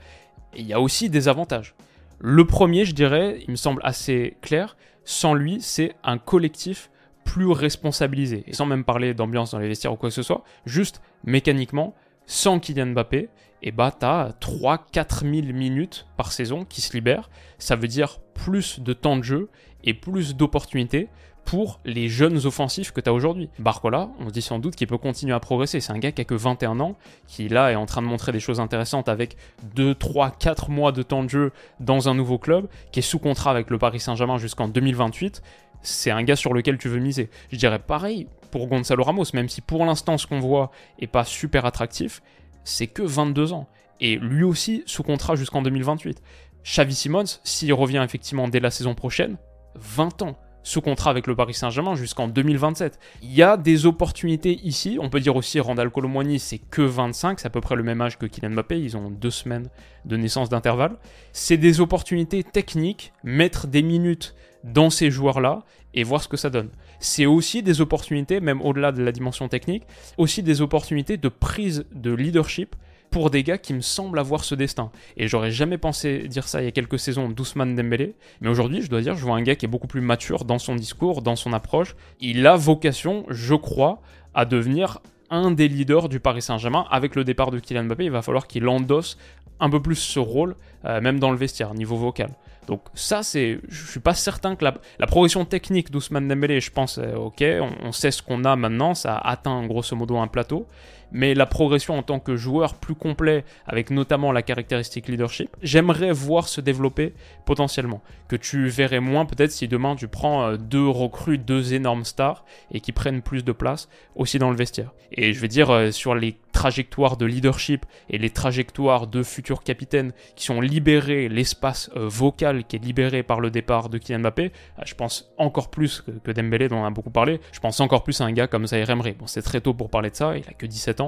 il 0.55 0.67
y 0.67 0.73
a 0.73 0.81
aussi 0.81 1.11
des 1.11 1.27
avantages. 1.27 1.75
Le 2.25 2.47
premier, 2.47 2.85
je 2.85 2.95
dirais, 2.95 3.41
il 3.43 3.51
me 3.51 3.57
semble 3.57 3.83
assez 3.85 4.37
clair, 4.43 4.77
sans 5.03 5.35
lui, 5.35 5.61
c'est 5.61 5.97
un 6.05 6.19
collectif 6.19 6.89
plus 7.25 7.51
responsabilisé. 7.51 8.45
Et 8.47 8.53
sans 8.53 8.65
même 8.65 8.85
parler 8.85 9.13
d'ambiance 9.13 9.51
dans 9.51 9.59
les 9.59 9.67
vestiaires 9.67 9.93
ou 9.93 9.97
quoi 9.97 10.09
que 10.09 10.15
ce 10.15 10.23
soit, 10.23 10.45
juste 10.65 11.03
mécaniquement, 11.25 11.97
sans 12.25 12.61
Kylian 12.61 12.93
Mbappé, 12.93 13.19
et 13.19 13.29
eh 13.63 13.73
bah 13.73 13.91
t'as 13.97 14.31
3-4 14.41 15.23
000 15.23 15.53
minutes 15.53 16.07
par 16.17 16.31
saison 16.31 16.65
qui 16.65 16.81
se 16.81 16.93
libèrent. 16.93 17.29
Ça 17.59 17.75
veut 17.75 17.89
dire 17.89 18.21
plus 18.35 18.79
de 18.79 18.93
temps 18.93 19.17
de 19.17 19.25
jeu 19.25 19.51
et 19.83 19.93
plus 19.93 20.37
d'opportunités 20.37 21.09
pour 21.44 21.81
les 21.85 22.09
jeunes 22.09 22.47
offensifs 22.47 22.93
que 22.93 23.00
tu 23.00 23.11
as 23.11 23.12
aujourd'hui. 23.12 23.49
Barcola, 23.59 24.09
on 24.21 24.29
se 24.29 24.33
dit 24.33 24.43
sans 24.43 24.59
doute 24.59 24.77
qu'il 24.77 24.87
peut 24.87 24.99
continuer 24.99 25.35
à 25.35 25.41
progresser. 25.41 25.81
C'est 25.81 25.93
un 25.93 25.99
gars 25.99 26.12
qui 26.12 26.21
a 26.21 26.25
que 26.25 26.35
21 26.35 26.81
ans, 26.81 26.97
qui 27.27 27.49
là 27.49 27.73
est 27.73 27.77
en 27.77 27.87
train 27.87 28.03
de 28.03 28.06
montrer 28.06 28.33
des 28.33 28.41
choses 28.41 28.61
intéressantes 28.61 29.09
avec 29.09 29.37
2, 29.75 29.94
3, 29.94 30.31
4 30.31 30.71
mois 30.71 30.93
de 30.93 31.03
temps 31.03 31.25
de 31.25 31.29
jeu 31.29 31.53
dans 31.81 32.09
un 32.09 32.15
nouveau 32.15 32.39
club, 32.39 32.69
qui 32.91 33.00
est 33.00 33.03
sous 33.03 33.19
contrat 33.19 33.50
avec 33.50 33.71
le 33.71 33.79
Paris 33.79 34.00
Saint-Germain 34.00 34.39
jusqu'en 34.39 34.69
2028. 34.69 35.43
C'est 35.83 36.11
un 36.11 36.23
gars 36.23 36.37
sur 36.37 36.55
lequel 36.55 36.79
tu 36.79 36.89
veux 36.89 37.00
miser. 37.00 37.29
Je 37.50 37.56
dirais 37.56 37.81
pareil 37.81 38.29
pour 38.50 38.69
Gonzalo 38.69 39.03
Ramos, 39.03 39.25
même 39.35 39.49
si 39.49 39.61
pour 39.61 39.85
l'instant 39.85 40.19
ce 40.19 40.27
qu'on 40.27 40.41
voit 40.41 40.71
est 40.99 41.06
pas 41.06 41.25
super 41.25 41.65
attractif, 41.65 42.23
c'est 42.65 42.87
que 42.87 43.03
22 43.03 43.53
ans. 43.53 43.69
Et 44.00 44.17
lui 44.17 44.44
aussi 44.44 44.83
sous 44.87 45.03
contrat 45.03 45.37
jusqu'en 45.37 45.62
2028. 45.62 46.23
Xavi 46.65 46.94
Simons, 46.94 47.25
s'il 47.43 47.73
revient 47.73 48.03
effectivement 48.05 48.49
dès 48.49 48.61
la 48.61 48.71
saison 48.71 48.94
prochaine, 48.94 49.37
20 49.75 50.23
ans 50.23 50.37
sous 50.62 50.81
contrat 50.81 51.11
avec 51.11 51.26
le 51.26 51.35
Paris 51.35 51.55
Saint-Germain 51.55 51.94
jusqu'en 51.94 52.29
2027. 52.29 52.99
Il 53.23 53.32
y 53.32 53.43
a 53.43 53.56
des 53.56 53.87
opportunités 53.87 54.61
ici. 54.64 54.99
On 55.00 55.11
peut 55.11 55.20
dire 55.20 55.37
aussi 55.37 55.61
Randall 55.61 55.91
Colomwani, 55.91 56.38
c'est 56.38 56.59
que 56.59 56.82
25, 56.82 57.41
c'est 57.41 57.47
à 57.47 57.50
peu 57.50 57.61
près 57.61 57.76
le 57.76 57.82
même 57.82 58.00
âge 58.00 58.19
que 58.19 58.26
Kylian 58.26 58.50
Mbappé. 58.50 58.81
Ils 58.81 58.97
ont 58.97 59.11
deux 59.11 59.31
semaines 59.31 59.69
de 60.05 60.17
naissance 60.17 60.49
d'intervalle. 60.49 60.97
C'est 61.32 61.56
des 61.56 61.81
opportunités 61.81 62.44
techniques, 62.44 63.12
mettre 63.25 63.67
des 63.67 63.82
minutes 63.82 64.35
dans 64.64 64.91
ces 64.91 65.11
joueurs-là 65.11 65.64
et 65.94 66.05
voir 66.05 66.23
ce 66.23 66.29
que 66.29 66.37
ça 66.37 66.50
donne. 66.50 66.70
C'est 67.00 67.26
aussi 67.26 67.62
des 67.62 67.81
opportunités, 67.81 68.41
même 68.41 68.62
au-delà 68.62 68.93
de 68.93 69.03
la 69.03 69.12
dimension 69.12 69.49
technique, 69.49 69.82
aussi 70.17 70.43
des 70.43 70.62
opportunités 70.62 71.17
de 71.17 71.29
prise 71.29 71.85
de 71.93 72.12
leadership 72.12 72.76
pour 73.12 73.31
des 73.31 73.44
gars 73.44 73.59
qui 73.59 73.75
me 73.75 73.82
semblent 73.82 74.19
avoir 74.19 74.43
ce 74.43 74.56
destin. 74.56 74.91
Et 75.17 75.29
j'aurais 75.29 75.53
jamais 75.53 75.79
pensé 75.79 76.26
dire 76.26 76.49
ça 76.49 76.62
il 76.62 76.64
y 76.64 76.69
a 76.69 76.73
quelques 76.73 76.99
saisons 76.99 77.29
d'Ousmane 77.29 77.76
Dembélé, 77.76 78.17
mais 78.41 78.49
aujourd'hui, 78.49 78.82
je 78.82 78.91
dois 78.91 79.03
dire, 79.03 79.14
je 79.14 79.23
vois 79.23 79.37
un 79.37 79.43
gars 79.43 79.55
qui 79.55 79.67
est 79.67 79.69
beaucoup 79.69 79.87
plus 79.87 80.00
mature 80.00 80.44
dans 80.44 80.59
son 80.59 80.75
discours, 80.75 81.23
dans 81.23 81.37
son 81.37 81.53
approche. 81.53 81.94
Il 82.20 82.44
a 82.47 82.56
vocation, 82.56 83.25
je 83.29 83.55
crois, 83.55 84.00
à 84.35 84.47
devenir 84.47 84.99
un 85.31 85.50
des 85.50 85.69
leaders 85.69 86.09
du 86.09 86.20
Paris 86.20 86.43
Saint-Germain. 86.43 86.87
Avec 86.91 87.14
le 87.14 87.23
départ 87.23 87.50
de 87.50 87.61
Kylian 87.61 87.85
Mbappé, 87.85 88.06
il 88.06 88.11
va 88.11 88.23
falloir 88.23 88.47
qu'il 88.47 88.67
endosse 88.67 89.19
un 89.61 89.70
peu 89.70 89.81
plus 89.81 89.97
ce 89.97 90.19
rôle, 90.19 90.56
euh, 90.87 91.00
même 91.00 91.20
dans 91.20 91.31
le 91.31 91.37
vestiaire, 91.37 91.75
niveau 91.75 91.97
vocal. 91.97 92.31
Donc 92.67 92.81
ça, 92.94 93.23
c'est, 93.23 93.61
je 93.69 93.91
suis 93.91 94.00
pas 94.00 94.15
certain 94.15 94.56
que 94.56 94.65
la, 94.65 95.06
progression 95.06 95.44
technique 95.44 95.91
d'Ousmane 95.91 96.29
Dembélé, 96.29 96.61
je 96.61 96.70
pense, 96.70 96.99
ok, 96.99 97.44
on, 97.61 97.70
on, 97.82 97.93
sait 97.93 98.11
ce 98.11 98.23
qu'on 98.23 98.44
a 98.44 98.56
maintenant, 98.56 98.94
ça 98.94 99.17
a 99.17 99.32
atteint 99.32 99.67
grosso 99.67 99.97
modo 99.97 100.17
un 100.17 100.29
plateau, 100.29 100.67
mais 101.12 101.35
la 101.35 101.47
progression 101.47 101.97
en 101.99 102.03
tant 102.03 102.19
que 102.19 102.37
joueur 102.37 102.75
plus 102.75 102.94
complet, 102.94 103.44
avec 103.67 103.91
notamment 103.91 104.32
la 104.32 104.43
caractéristique 104.43 105.08
leadership, 105.08 105.55
j'aimerais 105.63 106.13
voir 106.13 106.48
se 106.48 106.60
développer 106.60 107.15
potentiellement. 107.44 108.03
Que 108.29 108.37
tu 108.37 108.69
verrais 108.69 109.01
moins 109.01 109.27
peut-être 109.27 109.53
si 109.53 109.69
demain 109.69 109.94
tu 109.94 110.08
prends 110.08 110.44
euh, 110.44 110.56
deux 110.56 110.89
recrues, 110.89 111.39
deux 111.39 111.75
énormes 111.75 112.05
stars, 112.05 112.44
et 112.70 112.81
qui 112.81 112.93
prennent 112.93 113.22
plus 113.22 113.44
de 113.44 113.53
place 113.53 113.89
aussi 114.17 114.39
dans 114.39 114.51
le 114.51 114.56
vestiaire. 114.56 114.93
Et 115.13 115.32
je 115.32 115.41
vais 115.41 115.48
dire, 115.48 115.70
euh, 115.70 115.91
sur 115.91 116.15
les 116.15 116.39
trajectoires 116.53 117.17
de 117.17 117.27
leadership 117.27 117.84
et 118.08 118.19
les 118.19 118.31
trajectoires 118.31 119.06
de 119.06 119.22
futurs 119.22 119.63
capitaines 119.63 120.13
qui 120.37 120.44
sont 120.44 120.60
libérés, 120.60 121.29
l'espace 121.29 121.91
euh, 121.96 122.06
vocal 122.08 122.65
qui 122.65 122.77
est 122.77 122.79
libéré 122.79 123.22
par 123.22 123.41
le 123.41 123.51
départ 123.51 123.89
de 123.89 123.98
Kylian 123.98 124.20
Mbappé, 124.20 124.53
je 124.84 124.94
pense 124.94 125.32
encore 125.39 125.70
plus 125.70 126.03
que, 126.03 126.31
Dembélé 126.32 126.69
dont 126.69 126.79
on 126.79 126.84
a 126.84 126.91
beaucoup 126.91 127.10
parlé, 127.10 127.41
je 127.53 127.60
pense 127.60 127.81
encore 127.81 128.05
plus 128.05 128.20
à 128.20 128.25
un 128.25 128.32
gars 128.32 128.46
comme 128.46 128.67
Zaire 128.67 128.89
Emery. 128.89 129.13
Bon, 129.13 129.27
c'est 129.27 129.43
très 129.43 129.60
tôt 129.60 129.75
pour 129.75 129.91
parler 129.91 130.10
de 130.10 130.17
ça, 130.17 130.37
il 130.37 130.44
a 130.48 130.53
que 130.53 130.67
17 130.67 131.01
ans 131.01 131.02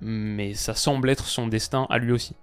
mais 0.00 0.54
ça 0.54 0.74
semble 0.74 1.10
être 1.10 1.26
son 1.26 1.46
destin 1.46 1.86
à 1.90 1.98
lui 1.98 2.12
aussi. 2.12 2.34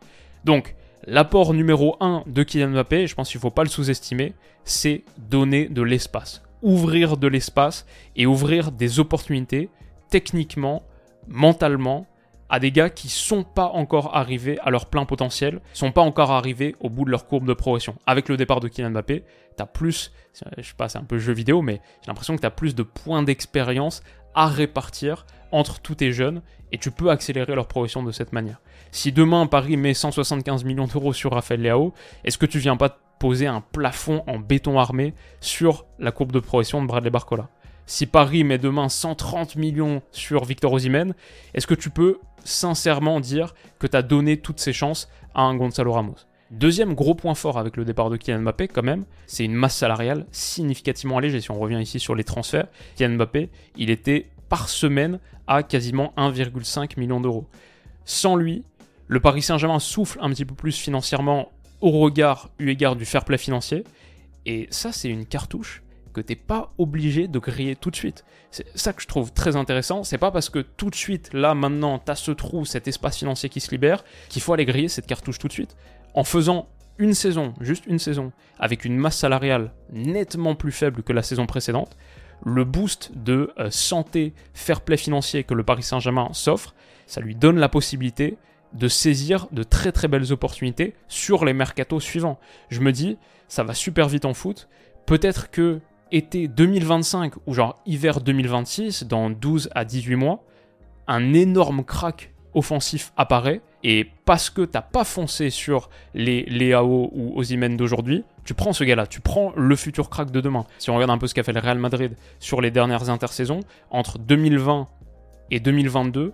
Donc, 0.45 0.75
l'apport 1.05 1.53
numéro 1.53 1.97
1 1.99 2.23
de 2.27 2.43
Kylian 2.43 2.69
Mbappé, 2.69 3.07
je 3.07 3.15
pense 3.15 3.29
qu'il 3.29 3.37
ne 3.37 3.41
faut 3.41 3.51
pas 3.51 3.63
le 3.63 3.69
sous-estimer, 3.69 4.33
c'est 4.63 5.03
donner 5.17 5.67
de 5.67 5.81
l'espace. 5.81 6.41
Ouvrir 6.61 7.17
de 7.17 7.27
l'espace 7.27 7.85
et 8.15 8.25
ouvrir 8.25 8.71
des 8.71 8.99
opportunités, 8.99 9.69
techniquement, 10.09 10.83
mentalement, 11.27 12.07
à 12.53 12.59
des 12.59 12.71
gars 12.71 12.91
qui 12.91 13.09
sont 13.09 13.43
pas 13.43 13.65
encore 13.65 14.15
arrivés 14.15 14.59
à 14.59 14.69
leur 14.69 14.85
plein 14.85 15.05
potentiel, 15.05 15.59
sont 15.73 15.91
pas 15.91 16.03
encore 16.03 16.29
arrivés 16.29 16.75
au 16.81 16.87
bout 16.87 17.03
de 17.03 17.09
leur 17.09 17.25
courbe 17.25 17.47
de 17.47 17.53
progression. 17.53 17.95
Avec 18.05 18.29
le 18.29 18.37
départ 18.37 18.59
de 18.59 18.67
Kylian 18.67 18.91
Mbappé, 18.91 19.23
tu 19.57 19.63
as 19.63 19.65
plus, 19.65 20.11
je 20.59 20.61
sais 20.61 20.75
pas, 20.77 20.87
c'est 20.87 20.99
un 20.99 21.03
peu 21.03 21.17
jeu 21.17 21.33
vidéo, 21.33 21.63
mais 21.63 21.81
j'ai 22.03 22.09
l'impression 22.09 22.35
que 22.35 22.41
tu 22.41 22.45
as 22.45 22.51
plus 22.51 22.75
de 22.75 22.83
points 22.83 23.23
d'expérience 23.23 24.03
à 24.35 24.45
répartir 24.45 25.25
entre 25.51 25.79
tous 25.79 25.95
tes 25.95 26.11
jeunes 26.11 26.43
et 26.71 26.77
tu 26.77 26.91
peux 26.91 27.09
accélérer 27.09 27.55
leur 27.55 27.67
progression 27.67 28.03
de 28.03 28.11
cette 28.11 28.33
manière. 28.33 28.61
Si 28.91 29.11
demain 29.11 29.47
Paris 29.47 29.75
met 29.75 29.95
175 29.95 30.63
millions 30.63 30.85
d'euros 30.85 31.11
sur 31.11 31.31
Raphaël 31.31 31.63
Leao, 31.63 31.91
est-ce 32.23 32.37
que 32.37 32.45
tu 32.45 32.59
viens 32.59 32.77
pas 32.77 32.99
poser 33.17 33.47
un 33.47 33.61
plafond 33.61 34.23
en 34.27 34.37
béton 34.37 34.77
armé 34.77 35.15
sur 35.41 35.87
la 35.97 36.11
courbe 36.11 36.31
de 36.31 36.39
progression 36.39 36.83
de 36.83 36.87
Bradley 36.87 37.09
Barcola? 37.09 37.49
Si 37.85 38.05
Paris 38.05 38.45
met 38.45 38.57
demain 38.57 38.87
130 38.87 39.57
millions 39.57 40.01
sur 40.11 40.45
Victor 40.45 40.71
Osimhen, 40.71 41.13
est-ce 41.53 41.67
que 41.67 41.73
tu 41.73 41.89
peux 41.89 42.19
sincèrement 42.45 43.19
dire 43.19 43.53
que 43.77 43.87
tu 43.87 43.97
as 43.97 44.01
donné 44.01 44.37
toutes 44.37 44.59
ses 44.59 44.71
chances 44.71 45.09
à 45.35 45.41
un 45.41 45.55
Gonzalo 45.55 45.91
Ramos? 45.91 46.15
Deuxième 46.49 46.93
gros 46.93 47.13
point 47.13 47.35
fort 47.35 47.57
avec 47.57 47.75
le 47.75 47.83
départ 47.83 48.09
de 48.09 48.15
Kylian 48.15 48.41
Mbappé, 48.41 48.69
quand 48.69 48.83
même, 48.83 49.03
c'est 49.27 49.43
une 49.43 49.53
masse 49.53 49.75
salariale 49.75 50.25
significativement 50.31 51.17
allégée. 51.17 51.41
Si 51.41 51.51
on 51.51 51.59
revient 51.59 51.81
ici 51.81 51.99
sur 51.99 52.15
les 52.15 52.23
transferts, 52.23 52.67
Kylian 52.95 53.17
Mbappé, 53.17 53.49
il 53.75 53.89
était 53.89 54.29
par 54.47 54.69
semaine 54.69 55.19
à 55.47 55.61
quasiment 55.61 56.13
1,5 56.15 56.97
million 56.99 57.19
d'euros. 57.19 57.47
Sans 58.05 58.35
lui, 58.37 58.63
le 59.07 59.19
Paris 59.19 59.41
Saint-Germain 59.41 59.79
souffle 59.79 60.19
un 60.21 60.29
petit 60.29 60.45
peu 60.45 60.55
plus 60.55 60.77
financièrement 60.77 61.51
au 61.81 61.91
regard, 61.91 62.49
eu 62.59 62.69
égard 62.69 62.95
du 62.95 63.05
fair 63.05 63.25
play 63.25 63.37
financier. 63.37 63.83
Et 64.45 64.67
ça, 64.71 64.93
c'est 64.93 65.09
une 65.09 65.25
cartouche 65.25 65.82
que 66.13 66.21
t'es 66.21 66.35
pas 66.35 66.71
obligé 66.77 67.27
de 67.27 67.39
griller 67.39 67.75
tout 67.75 67.91
de 67.91 67.95
suite. 67.95 68.23
C'est 68.51 68.65
ça 68.77 68.93
que 68.93 69.01
je 69.01 69.07
trouve 69.07 69.33
très 69.33 69.55
intéressant. 69.55 70.03
C'est 70.03 70.17
pas 70.17 70.31
parce 70.31 70.49
que 70.49 70.59
tout 70.59 70.89
de 70.89 70.95
suite, 70.95 71.33
là, 71.33 71.55
maintenant, 71.55 71.99
t'as 71.99 72.15
ce 72.15 72.31
trou, 72.31 72.65
cet 72.65 72.87
espace 72.87 73.17
financier 73.17 73.49
qui 73.49 73.59
se 73.59 73.71
libère, 73.71 74.05
qu'il 74.29 74.41
faut 74.41 74.53
aller 74.53 74.65
griller 74.65 74.87
cette 74.87 75.07
cartouche 75.07 75.39
tout 75.39 75.47
de 75.47 75.53
suite. 75.53 75.75
En 76.13 76.23
faisant 76.23 76.69
une 76.97 77.13
saison, 77.13 77.53
juste 77.59 77.85
une 77.87 77.99
saison, 77.99 78.31
avec 78.59 78.85
une 78.85 78.95
masse 78.95 79.17
salariale 79.17 79.71
nettement 79.91 80.55
plus 80.55 80.71
faible 80.71 81.03
que 81.03 81.13
la 81.13 81.23
saison 81.23 81.45
précédente, 81.45 81.97
le 82.45 82.63
boost 82.63 83.11
de 83.15 83.51
euh, 83.57 83.69
santé, 83.71 84.33
fair 84.53 84.81
play 84.81 84.97
financier 84.97 85.43
que 85.43 85.53
le 85.53 85.63
Paris 85.63 85.83
Saint-Germain 85.83 86.29
s'offre, 86.33 86.75
ça 87.07 87.21
lui 87.21 87.35
donne 87.35 87.57
la 87.57 87.69
possibilité 87.69 88.37
de 88.73 88.87
saisir 88.87 89.47
de 89.51 89.63
très 89.63 89.91
très 89.91 90.07
belles 90.07 90.31
opportunités 90.31 90.95
sur 91.07 91.45
les 91.45 91.53
mercatos 91.53 92.03
suivants. 92.03 92.39
Je 92.69 92.81
me 92.81 92.91
dis, 92.91 93.17
ça 93.47 93.63
va 93.63 93.73
super 93.73 94.09
vite 94.09 94.25
en 94.25 94.33
foot. 94.33 94.67
Peut-être 95.05 95.51
que 95.51 95.79
été 96.13 96.47
2025 96.47 97.33
ou 97.47 97.53
genre 97.53 97.81
hiver 97.85 98.21
2026, 98.21 99.05
dans 99.05 99.29
12 99.29 99.69
à 99.73 99.83
18 99.83 100.15
mois, 100.15 100.43
un 101.07 101.33
énorme 101.33 101.83
crack 101.83 102.31
offensif 102.53 103.11
apparaît 103.17 103.61
et 103.83 104.07
parce 104.25 104.51
que 104.51 104.61
t'as 104.61 104.83
pas 104.83 105.03
foncé 105.03 105.49
sur 105.49 105.89
les 106.13 106.43
Léao 106.43 107.09
ou 107.13 107.37
Ozymen 107.37 107.75
d'aujourd'hui, 107.75 108.23
tu 108.45 108.53
prends 108.53 108.73
ce 108.73 108.83
gars-là, 108.83 109.07
tu 109.07 109.21
prends 109.21 109.51
le 109.55 109.75
futur 109.75 110.09
crack 110.09 110.29
de 110.29 110.39
demain. 110.39 110.65
Si 110.77 110.91
on 110.91 110.95
regarde 110.95 111.11
un 111.11 111.17
peu 111.17 111.27
ce 111.27 111.33
qu'a 111.33 111.43
fait 111.43 111.51
le 111.51 111.59
Real 111.59 111.79
Madrid 111.79 112.15
sur 112.39 112.61
les 112.61 112.69
dernières 112.69 113.09
intersaisons, 113.09 113.61
entre 113.89 114.19
2020 114.19 114.87
et 115.49 115.59
2022, 115.59 116.31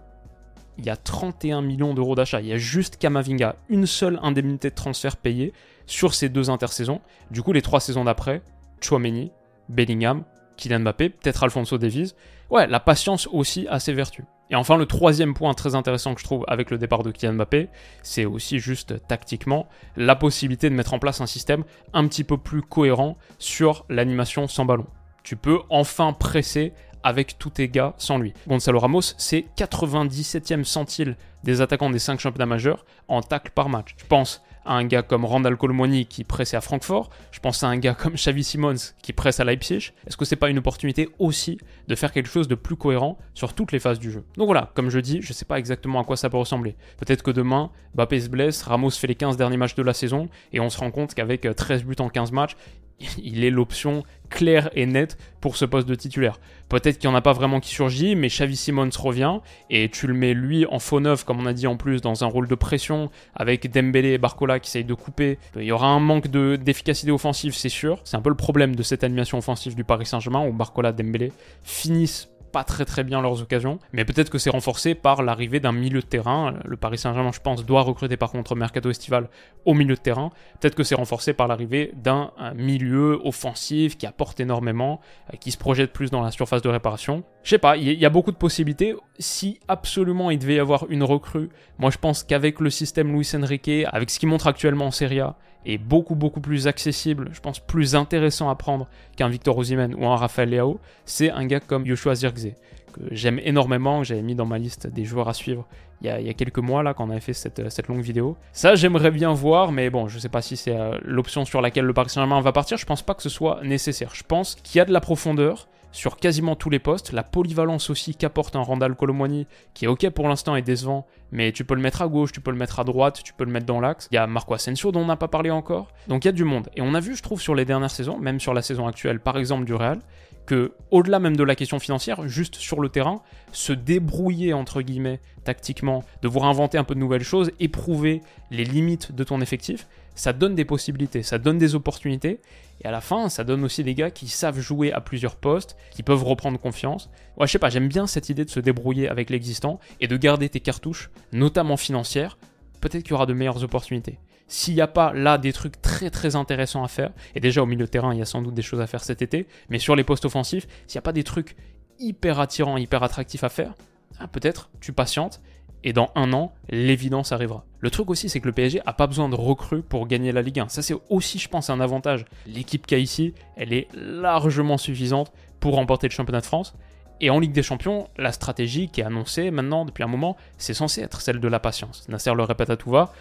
il 0.78 0.86
y 0.86 0.90
a 0.90 0.98
31 0.98 1.62
millions 1.62 1.94
d'euros 1.94 2.16
d'achat. 2.16 2.42
Il 2.42 2.48
y 2.48 2.54
a 2.54 2.58
juste 2.58 2.98
Kamavinga, 2.98 3.56
une 3.70 3.86
seule 3.86 4.20
indemnité 4.22 4.70
de 4.70 4.76
transfert 4.76 5.16
payée 5.18 5.54
sur 5.88 6.14
ces 6.14 6.30
deux 6.30 6.50
intersaisons. 6.50 7.02
Du 7.32 7.42
coup, 7.42 7.54
les 7.54 7.62
trois 7.62 7.80
saisons 7.80 8.04
d'après, 8.04 8.42
Chouameni, 8.82 9.32
Bellingham, 9.70 10.24
Kylian 10.58 10.82
Mbappé, 10.82 11.10
peut-être 11.10 11.44
Alfonso 11.44 11.78
Davies. 11.78 12.14
Ouais, 12.50 12.68
la 12.68 12.80
patience 12.80 13.28
aussi 13.32 13.68
a 13.70 13.80
ses 13.80 13.94
vertus. 13.94 14.26
Et 14.52 14.56
enfin, 14.56 14.78
le 14.78 14.88
troisième 14.88 15.36
point 15.36 15.54
très 15.54 15.76
intéressant 15.76 16.16
que 16.16 16.22
je 16.22 16.26
trouve 16.26 16.44
avec 16.48 16.72
le 16.72 16.78
départ 16.78 17.04
de 17.04 17.12
Kylian 17.12 17.34
Mbappé, 17.34 17.70
c'est 18.02 18.26
aussi 18.26 18.60
juste 18.60 19.08
tactiquement 19.08 19.70
la 19.96 20.16
possibilité 20.16 20.70
de 20.70 20.76
mettre 20.76 20.94
en 20.94 21.00
place 21.00 21.22
un 21.22 21.28
système 21.28 21.64
un 21.94 22.08
petit 22.08 22.24
peu 22.24 22.38
plus 22.38 22.64
cohérent 22.64 23.18
sur 23.38 23.86
l'animation 23.90 24.48
sans 24.48 24.66
ballon. 24.66 24.88
Tu 25.24 25.36
peux 25.36 25.60
enfin 25.70 26.14
presser 26.14 26.74
avec 27.04 27.38
tous 27.38 27.52
tes 27.52 27.70
gars 27.70 27.94
sans 27.98 28.18
lui. 28.18 28.34
Gonzalo 28.48 28.80
Ramos, 28.80 29.14
c'est 29.18 29.46
97e 29.56 30.64
centile 30.64 31.16
des 31.44 31.62
attaquants 31.62 31.90
des 31.90 32.00
5 32.00 32.20
championnats 32.20 32.46
majeurs 32.46 32.86
en 33.08 33.22
tacle 33.22 33.52
par 33.54 33.70
match. 33.70 33.96
Je 33.98 34.06
pense 34.06 34.44
à 34.66 34.76
un 34.76 34.86
gars 34.86 35.02
comme 35.02 35.26
Randall 35.26 35.58
Colmoni 35.58 36.06
qui 36.06 36.24
presse 36.24 36.54
à 36.54 36.62
Francfort, 36.62 37.10
je 37.32 37.40
pense 37.40 37.64
à 37.64 37.68
un 37.68 37.78
gars 37.78 37.94
comme 37.94 38.14
Xavi 38.14 38.44
Simons 38.44 38.94
qui 39.02 39.14
presse 39.14 39.40
à 39.40 39.44
Leipzig. 39.44 39.92
Est-ce 40.08 40.18
que 40.18 40.26
c'est 40.26 40.36
pas 40.36 40.50
une 40.50 40.60
opportunité 40.60 41.10
aussi 41.20 41.58
de 41.88 41.96
faire 41.96 42.12
quelque 42.12 42.30
chose 42.30 42.48
de 42.48 42.56
plus 42.56 42.76
cohérent 42.76 43.18
sur 43.34 43.54
toutes 43.54 43.72
les 43.72 43.80
phases 43.80 44.00
du 44.00 44.12
jeu? 44.12 44.24
Donc 44.38 44.46
voilà, 44.48 44.72
comme 44.76 44.90
je 44.90 45.00
dis, 45.00 45.22
je 45.22 45.34
sais 45.34 45.46
pas 45.46 45.60
exactement 45.60 46.00
à 46.00 46.04
quoi 46.04 46.18
ça 46.18 46.30
peut 46.30 46.38
ressembler. 46.38 46.76
Peut-être 46.98 47.24
que 47.24 47.32
demain, 47.32 47.72
Mbappé 47.96 48.20
se 48.22 48.30
blesse, 48.30 48.62
Ramos 48.64 48.92
fait 48.92 49.08
les 49.08 49.16
15 49.16 49.38
derniers 49.38 49.58
matchs 49.58 49.76
de 49.76 49.84
la 49.84 49.94
saison 49.94 50.30
et 50.54 50.60
on 50.60 50.70
se 50.70 50.78
rend 50.78 50.92
compte 50.92 51.14
qu'avec 51.14 51.48
13 51.56 51.84
buts 51.84 51.96
en 52.00 52.10
15 52.10 52.32
matchs, 52.32 52.56
il 53.24 53.44
est 53.44 53.50
l'option 53.50 54.04
claire 54.30 54.70
et 54.74 54.86
nette 54.86 55.18
pour 55.42 55.58
ce 55.58 55.66
poste 55.66 55.88
de 55.88 55.96
titulaire. 55.96 56.40
Peut-être 56.70 57.00
qu'il 57.00 57.10
n'y 57.10 57.16
en 57.16 57.18
a 57.18 57.22
pas 57.22 57.34
vraiment 57.34 57.60
qui 57.60 57.70
surgit, 57.70 58.16
mais 58.16 58.28
Xavi 58.28 58.56
Simons 58.56 58.90
revient 58.98 59.40
et 59.70 59.90
tu 59.90 60.08
le 60.08 60.14
mets 60.14 60.34
lui 60.34 60.66
en 60.68 60.80
faux 60.80 61.00
neuf, 61.00 61.24
comme 61.24 61.40
on 61.40 61.46
a 61.46 61.54
dit 61.54 61.68
en 61.68 61.78
plus, 61.78 62.02
dans 62.02 62.24
un 62.24 62.28
rôle 62.28 62.48
de 62.48 62.56
pression 62.56 63.10
avec 63.36 63.72
Dembélé 63.72 64.10
et 64.10 64.18
Barcola 64.18 64.60
qui 64.60 64.70
essayent 64.70 64.84
de 64.84 64.94
couper. 64.94 65.40
Il 65.56 65.64
y 65.64 65.72
aura 65.72 65.88
un 65.88 66.00
manque 66.00 66.28
d'efficacité 66.28 67.12
offensive, 67.12 67.54
c'est 67.56 67.70
sûr. 67.70 68.00
C'est 68.04 68.18
un 68.18 68.22
peu 68.22 68.30
le 68.30 68.36
problème 68.36 68.76
de 68.76 68.84
cette 68.84 69.04
animation 69.04 69.38
offensive 69.38 69.76
du 69.76 69.84
Paris 69.84 70.06
Saint-Germain 70.06 70.46
où 70.48 70.54
Barcola 70.54 70.90
et 70.90 70.94
Dembélé 70.94 71.32
finissent 71.64 72.30
pas 72.52 72.64
très 72.64 72.86
très 72.86 73.04
bien 73.04 73.22
leurs 73.22 73.42
occasions, 73.42 73.80
mais 73.94 74.06
peut-être 74.06 74.30
que 74.30 74.38
c'est 74.38 74.50
renforcé 74.50 74.96
par 74.96 75.24
l'arrivée 75.24 75.60
d'un 75.60 75.72
milieu 75.72 76.02
de 76.02 76.06
terrain. 76.06 76.56
Le 76.66 76.78
Paris 76.78 76.98
Saint-Germain, 76.98 77.32
je 77.32 77.40
pense, 77.40 77.66
doit 77.66 77.82
recruter 77.82 78.18
par 78.18 78.32
contre 78.32 78.56
mercato 78.56 78.90
estival 78.90 79.30
au 79.66 79.74
milieu 79.74 79.96
de 79.96 80.00
terrain. 80.00 80.32
Peut-être 80.60 80.76
que 80.76 80.84
c'est 80.84 80.96
renforcé 80.96 81.34
par 81.34 81.48
l'arrivée 81.48 81.92
d'un 81.96 82.32
milieu 82.56 83.20
offensif 83.24 83.98
qui 83.98 84.06
apporte 84.06 84.40
énormément, 84.40 85.00
euh, 85.34 85.38
qui 85.38 85.52
se 85.52 85.58
projette 85.58 85.94
plus 85.94 86.12
dans 86.12 86.22
la 86.22 86.32
surface 86.32 86.62
de 86.62 86.70
réparation. 86.70 87.24
Je 87.44 87.52
sais 87.52 87.58
pas, 87.58 87.78
il 87.78 87.92
y, 87.92 88.06
a 88.06 88.10
beaucoup 88.10 88.32
de 88.32 88.38
possibilités. 88.38 88.96
Si 89.18 89.60
absolument 89.68 90.30
il 90.32 90.40
devait 90.40 90.56
y 90.56 90.60
avoir 90.60 90.86
une 90.90 91.04
recrue, 91.04 91.50
moi 91.78 91.90
je 91.90 91.98
pense 91.98 92.24
qu'avec 92.24 92.60
le 92.60 92.70
système 92.70 93.12
Luis 93.14 93.30
Enrique, 93.36 93.72
avec 93.92 94.10
ce 94.10 94.20
qu'il 94.20 94.30
montre 94.30 94.48
actuellement 94.48 94.88
en 94.88 94.92
Serie 94.92 95.22
A, 95.22 95.36
est 95.66 95.78
beaucoup 95.78 96.16
beaucoup 96.16 96.42
plus 96.42 96.68
accessible, 96.68 97.30
je 97.34 97.40
pense 97.40 97.60
plus 97.60 97.96
intéressant 97.96 98.50
à 98.50 98.56
prendre 98.56 98.88
qu'un 99.16 99.30
Victor 99.30 99.58
Osimhen 99.58 99.94
ou 99.96 100.06
un 100.06 100.16
Rafael 100.16 100.50
Leao, 100.50 100.80
c'est 101.06 101.32
un 101.32 101.46
gars 101.46 101.60
comme 101.60 101.86
Yoshua 101.86 102.16
Zirkzee, 102.16 102.56
que 102.94 103.02
j'aime 103.12 103.40
énormément, 103.44 104.00
que 104.00 104.06
j'avais 104.06 104.22
mis 104.22 104.36
dans 104.36 104.46
ma 104.46 104.58
liste 104.58 104.88
des 104.88 105.06
joueurs 105.06 105.30
à 105.30 105.34
suivre 105.34 105.68
il 106.02 106.08
y 106.08 106.30
a, 106.30 106.34
quelques 106.34 106.60
mois 106.60 106.82
là 106.82 106.94
quand 106.94 107.06
on 107.06 107.10
avait 107.10 107.20
fait 107.20 107.34
cette, 107.34 107.70
cette 107.70 107.88
longue 107.88 108.02
vidéo. 108.02 108.38
Ça 108.54 108.76
j'aimerais 108.76 109.12
bien 109.12 109.34
voir, 109.34 109.72
mais 109.72 109.90
bon, 109.90 110.08
je 110.08 110.18
sais 110.18 110.30
pas 110.30 110.42
si 110.42 110.56
c'est 110.56 110.76
euh, 110.76 110.98
l'option 111.04 111.46
sur 111.46 111.62
laquelle 111.62 111.86
le 111.86 111.94
Paris 111.94 112.10
Saint-Germain 112.10 112.40
va 112.42 112.52
partir, 112.52 112.78
je 112.78 112.86
pense 112.86 113.02
pas 113.02 113.14
que 113.14 113.22
ce 113.22 113.30
soit 113.30 113.60
nécessaire. 113.64 114.12
Je 114.14 114.24
pense 114.24 114.56
qu'il 114.56 114.80
y 114.80 114.82
a 114.82 114.86
de 114.86 114.94
la 114.94 115.02
profondeur, 115.02 115.68
sur 115.92 116.18
quasiment 116.18 116.56
tous 116.56 116.70
les 116.70 116.80
postes. 116.80 117.12
La 117.12 117.24
polyvalence 117.24 117.90
aussi 117.90 118.16
qu'apporte 118.16 118.56
un 118.56 118.62
Randall 118.62 118.96
Colomwani, 118.96 119.48
qui 119.74 119.86
est 119.86 119.88
ok 119.88 120.10
pour 120.10 120.28
l'instant 120.28 120.56
et 120.56 120.62
décevant, 120.62 121.06
mais 121.32 121.52
tu 121.52 121.64
peux 121.64 121.76
le 121.76 121.82
mettre 121.82 122.02
à 122.02 122.08
gauche, 122.08 122.32
tu 122.32 122.42
peux 122.42 122.52
le 122.52 122.58
mettre 122.58 122.80
à 122.80 122.84
droite, 122.84 123.22
tu 123.24 123.34
peux 123.34 123.46
le 123.46 123.52
mettre 123.52 123.66
dans 123.66 123.80
l'axe. 123.80 124.08
Il 124.12 124.16
y 124.16 124.18
a 124.18 124.28
Marco 124.28 124.54
Asensio 124.54 124.92
dont 124.92 125.02
on 125.02 125.06
n'a 125.06 125.16
pas 125.16 125.28
parlé 125.28 125.52
encore. 125.52 125.88
Donc 126.08 126.26
il 126.26 126.28
y 126.28 126.30
a 126.30 126.34
du 126.34 126.44
monde. 126.44 126.70
Et 126.76 126.82
on 126.82 126.94
a 126.94 127.00
vu, 127.00 127.16
je 127.16 127.24
trouve, 127.24 127.42
sur 127.42 127.56
les 127.56 127.66
dernières 127.66 127.92
saisons, 127.92 128.18
même 128.18 128.40
sur 128.40 128.54
la 128.54 128.62
saison 128.62 128.88
actuelle, 128.88 129.20
par 129.20 129.38
exemple 129.38 129.66
du 129.66 129.74
Real, 129.74 130.00
que 130.46 130.74
au-delà 130.90 131.20
même 131.20 131.38
de 131.38 131.44
la 131.44 131.56
question 131.56 131.78
financière, 131.80 132.28
juste 132.28 132.56
sur 132.56 132.80
le 132.80 132.90
terrain, 132.90 133.22
se 133.52 133.72
débrouiller 133.72 134.54
entre 134.54 134.82
guillemets 134.82 135.20
tactiquement, 135.44 136.04
devoir 136.24 136.46
inventer 136.46 136.78
un 136.78 136.84
peu 136.84 136.96
de 136.96 137.00
nouvelles 137.00 137.24
choses, 137.24 137.52
éprouver 137.60 138.22
les 138.50 138.64
limites 138.64 139.12
de 139.12 139.24
ton 139.24 139.42
effectif, 139.42 139.88
ça 140.16 140.34
donne 140.34 140.56
des 140.56 140.66
possibilités, 140.66 141.24
ça 141.24 141.38
donne 141.38 141.60
des 141.60 141.76
opportunités, 141.76 142.42
et 142.82 142.88
à 142.88 142.92
la 142.92 143.02
fin, 143.02 143.30
ça 143.30 143.44
donne 143.44 143.64
aussi 143.64 143.84
des 143.84 143.94
gars 143.94 144.12
qui 144.12 144.28
savent 144.28 144.60
jouer 144.60 144.92
à 144.94 145.02
plusieurs 145.02 145.36
postes, 145.36 145.76
qui 145.92 146.04
peuvent 146.04 146.24
reprendre 146.24 146.60
confiance. 146.60 147.10
Ouais, 147.38 147.46
je 147.46 147.52
sais 147.52 147.60
pas, 147.60 147.70
j'aime 147.70 147.90
bien 147.90 148.08
cette 148.08 148.30
idée 148.30 148.46
de 148.46 148.50
se 148.50 148.60
débrouiller 148.60 149.10
avec 149.10 149.30
l'existant 149.30 149.80
et 150.00 150.08
de 150.08 150.18
garder 150.18 150.50
tes 150.50 150.62
cartouches, 150.62 151.10
notamment 151.34 151.78
financières. 151.78 152.38
Peut-être 152.80 153.04
qu'il 153.04 153.12
y 153.12 153.14
aura 153.16 153.26
de 153.26 153.34
meilleures 153.34 153.64
opportunités. 153.64 154.20
S'il 154.48 154.74
n'y 154.74 154.82
a 154.82 154.88
pas 154.88 155.14
là 155.14 155.38
des 155.38 155.54
trucs 155.54 155.82
très 155.82 156.10
très 156.10 156.36
intéressants 156.36 156.84
à 156.84 156.88
faire, 156.88 157.12
et 157.36 157.40
déjà 157.40 157.62
au 157.62 157.66
milieu 157.66 157.86
de 157.86 157.92
terrain, 157.92 158.14
il 158.14 158.20
y 158.20 158.22
a 158.22 158.26
sans 158.26 158.42
doute 158.42 158.56
des 158.56 158.62
choses 158.62 158.82
à 158.82 158.88
faire 158.88 159.04
cet 159.04 159.22
été, 159.22 159.48
mais 159.70 159.78
sur 159.78 159.96
les 159.96 160.04
postes 160.04 160.26
offensifs, 160.26 160.68
s'il 160.88 160.98
n'y 160.98 161.00
a 161.00 161.04
pas 161.04 161.14
des 161.14 161.24
trucs 161.24 161.56
hyper 162.00 162.40
attirants, 162.40 162.78
hyper 162.78 163.04
attractifs 163.04 163.44
à 163.44 163.50
faire, 163.50 163.76
ah, 164.20 164.28
peut-être 164.28 164.70
tu 164.80 164.94
patientes 164.94 165.42
et 165.84 165.94
dans 165.94 166.12
un 166.16 166.34
an, 166.34 166.54
l'évidence 166.70 167.32
arrivera. 167.32 167.66
Le 167.80 167.90
truc 167.90 168.10
aussi, 168.10 168.28
c'est 168.28 168.40
que 168.40 168.48
le 168.48 168.52
PSG 168.52 168.82
a 168.86 168.94
pas 168.94 169.08
besoin 169.08 169.30
de 169.30 169.36
recrues 169.36 169.82
pour 169.82 170.08
gagner 170.08 170.32
la 170.32 170.42
Ligue 170.42 170.60
1. 170.60 170.70
Ça, 170.70 170.82
c'est 170.82 170.96
aussi, 171.10 171.40
je 171.40 171.48
pense, 171.48 171.70
un 171.70 171.80
avantage. 171.80 172.26
L'équipe 172.46 172.86
qu'il 172.86 172.98
y 172.98 173.02
a 173.02 173.04
ici, 173.04 173.34
elle 173.56 173.72
est 173.72 173.88
largement 173.94 174.78
suffisante 174.78 175.32
pour 175.60 175.76
remporter 175.76 176.08
le 176.08 176.12
championnat 176.12 176.42
de 176.42 176.46
France. 176.46 176.76
Et 177.22 177.30
en 177.30 177.40
Ligue 177.40 177.52
des 177.52 177.64
Champions, 177.64 178.08
la 178.18 178.32
stratégie 178.32 178.90
qui 178.90 179.02
est 179.02 179.06
annoncée 179.06 179.52
maintenant 179.52 179.86
depuis 179.86 180.04
un 180.04 180.08
moment, 180.08 180.38
c'est 180.58 180.74
censé 180.74 181.02
être 181.02 181.22
celle 181.22 181.40
de 181.40 181.48
la 181.48 181.60
patience. 181.60 182.08
Nasser 182.08 182.34
le 182.34 182.44
répète 182.44 182.70
à 182.70 182.78
tout 182.78 182.92
va, 182.92 183.14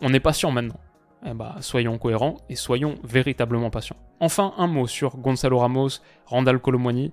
on 0.00 0.12
est 0.14 0.20
patient 0.20 0.50
maintenant. 0.50 0.78
Eh 1.26 1.34
bah, 1.34 1.56
soyons 1.60 1.98
cohérents 1.98 2.36
et 2.48 2.56
soyons 2.56 2.94
véritablement 3.04 3.70
patients. 3.70 3.96
Enfin, 4.20 4.54
un 4.56 4.66
mot 4.66 4.86
sur 4.86 5.16
Gonzalo 5.18 5.58
Ramos, 5.58 6.00
Randall 6.26 6.60
Colomwani. 6.60 7.12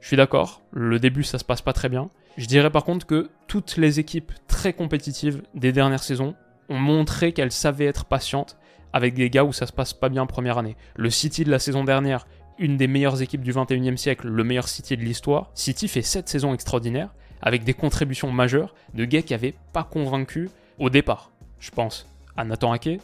Je 0.00 0.08
suis 0.08 0.16
d'accord, 0.16 0.62
le 0.72 0.98
début 0.98 1.22
ça 1.22 1.38
se 1.38 1.44
passe 1.44 1.62
pas 1.62 1.72
très 1.72 1.88
bien. 1.88 2.10
Je 2.36 2.46
dirais 2.46 2.70
par 2.70 2.84
contre 2.84 3.06
que 3.06 3.30
toutes 3.46 3.78
les 3.78 3.98
équipes 3.98 4.32
très 4.46 4.74
compétitives 4.74 5.42
des 5.54 5.72
dernières 5.72 6.02
saisons 6.02 6.34
ont 6.68 6.78
montré 6.78 7.32
qu'elles 7.32 7.52
savaient 7.52 7.86
être 7.86 8.04
patientes 8.04 8.58
avec 8.92 9.14
des 9.14 9.30
gars 9.30 9.44
où 9.44 9.52
ça 9.52 9.66
se 9.66 9.72
passe 9.72 9.94
pas 9.94 10.10
bien 10.10 10.22
en 10.22 10.26
première 10.26 10.58
année. 10.58 10.76
Le 10.96 11.08
City 11.08 11.44
de 11.44 11.50
la 11.50 11.58
saison 11.58 11.82
dernière, 11.82 12.26
une 12.58 12.76
des 12.76 12.88
meilleures 12.88 13.22
équipes 13.22 13.42
du 13.42 13.52
21e 13.52 13.96
siècle, 13.96 14.28
le 14.28 14.44
meilleur 14.44 14.68
City 14.68 14.96
de 14.98 15.02
l'histoire. 15.02 15.50
City 15.54 15.88
fait 15.88 16.02
cette 16.02 16.28
saison 16.28 16.52
extraordinaire 16.52 17.14
avec 17.40 17.64
des 17.64 17.74
contributions 17.74 18.30
majeures 18.30 18.74
de 18.92 19.06
gars 19.06 19.22
qui 19.22 19.32
n'avaient 19.32 19.54
pas 19.72 19.84
convaincu 19.84 20.50
au 20.78 20.90
départ. 20.90 21.30
Je 21.58 21.70
pense 21.70 22.06
à 22.36 22.44
Nathan 22.44 22.72
Ake, 22.72 23.00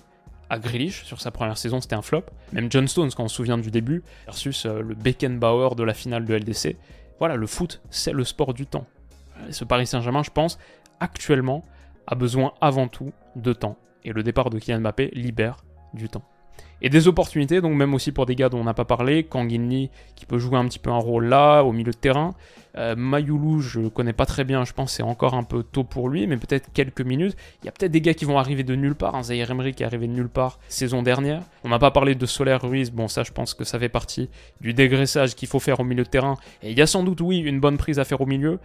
à 0.51 0.59
Grealish, 0.59 1.05
sur 1.05 1.23
sa 1.23 1.31
première 1.31 1.57
saison 1.57 1.81
c'était 1.81 1.95
un 1.95 2.03
flop. 2.03 2.25
Même 2.53 2.71
John 2.71 2.87
Stones, 2.87 3.11
quand 3.17 3.25
on 3.25 3.29
se 3.29 3.37
souvient 3.37 3.57
du 3.57 3.71
début, 3.71 4.03
versus 4.27 4.67
euh, 4.67 4.83
le 4.83 4.95
Beckenbauer 4.95 5.75
de 5.75 5.85
la 5.85 5.95
finale 5.95 6.27
de 6.27 6.35
LDC. 6.35 6.77
Voilà, 7.19 7.37
le 7.37 7.47
foot, 7.47 7.81
c'est 7.89 8.13
le 8.13 8.25
sport 8.25 8.53
du 8.53 8.67
temps. 8.67 8.87
Ce 9.51 9.65
Paris 9.65 9.87
Saint-Germain, 9.87 10.23
je 10.23 10.31
pense, 10.31 10.59
actuellement, 11.01 11.65
a 12.07 12.15
besoin 12.15 12.53
avant 12.61 12.89
tout 12.89 13.13
de 13.37 13.53
temps. 13.53 13.77
Et 14.05 14.13
le 14.13 14.23
départ 14.23 14.51
de 14.51 14.59
Kylian 14.59 14.81
Mbappé 14.81 15.11
libère 15.15 15.65
du 15.95 16.09
temps. 16.09 16.25
Et 16.85 16.89
des 16.89 17.07
opportunités, 17.07 17.61
donc 17.61 17.75
même 17.75 17.95
aussi 17.95 18.11
pour 18.11 18.27
des 18.27 18.35
gars 18.35 18.49
dont 18.49 18.59
on 18.59 18.65
n'a 18.65 18.75
pas 18.75 18.85
parlé, 18.85 19.23
Kang 19.23 19.49
Lee 19.49 19.89
qui 20.17 20.27
peut 20.27 20.39
jouer 20.39 20.59
un 20.59 20.67
petit 20.67 20.81
peu 20.81 20.91
un 20.91 20.99
rôle 20.99 21.27
là, 21.27 21.63
au 21.63 21.71
milieu 21.71 21.93
de 21.93 21.97
terrain. 21.97 22.35
Euh, 22.77 22.97
Mayulu, 22.97 23.61
je 23.61 23.79
le 23.79 23.89
connais 23.89 24.13
pas 24.13 24.27
très 24.27 24.43
bien, 24.43 24.65
je 24.65 24.73
pense 24.73 24.95
c'est 24.95 25.03
encore 25.03 25.35
un 25.35 25.45
peu 25.45 25.63
tôt 25.63 25.85
pour 25.85 26.09
lui, 26.09 26.27
mais 26.27 26.37
peut-être 26.37 26.73
quelques 26.73 27.03
minutes. 27.03 27.37
Il 27.63 27.67
y 27.67 27.69
a 27.69 27.73
peut-être 27.73 27.93
des 27.93 28.01
gars 28.01 28.15
qui 28.15 28.25
vont 28.25 28.37
arriver 28.37 28.65
de 28.65 28.75
nulle 28.75 28.97
part, 28.97 29.15
un 29.15 29.23
Zaire 29.23 29.51
Emery 29.53 29.75
qui 29.75 29.85
est 29.85 29.87
arrivé 29.87 30.09
de 30.09 30.13
nulle 30.13 30.29
part 30.29 30.59
saison 30.69 31.03
dernière. 31.03 31.43
On 31.63 31.69
n'a 31.69 31.79
pas 31.79 31.93
parlé 31.93 32.17
de 32.17 32.27
Solaire 32.27 32.63
Ruiz, 32.63 32.91
bon 32.91 33.07
ça 33.07 33.23
je 33.23 33.31
pense 33.31 33.55
que 33.55 33.63
ça 33.63 33.79
fait 33.79 33.89
partie 33.89 34.29
du 34.61 34.75
dégraissage 34.75 35.37
qu'il 35.37 35.49
faut 35.49 35.61
faire 35.61 35.79
au 35.79 35.85
milieu 35.85 36.03
de 36.03 36.09
terrain. 36.09 36.37
Et 36.65 36.73
il 36.73 36.79
y 36.79 36.83
a 36.83 36.87
sans 36.87 37.05
doute, 37.05 37.21
oui, 37.21 37.39
une 37.39 37.61
bonne 37.61 37.77
prise 37.77 38.01
à 38.01 38.05
faire 38.05 38.21
au 38.21 38.27
milieu. 38.27 38.59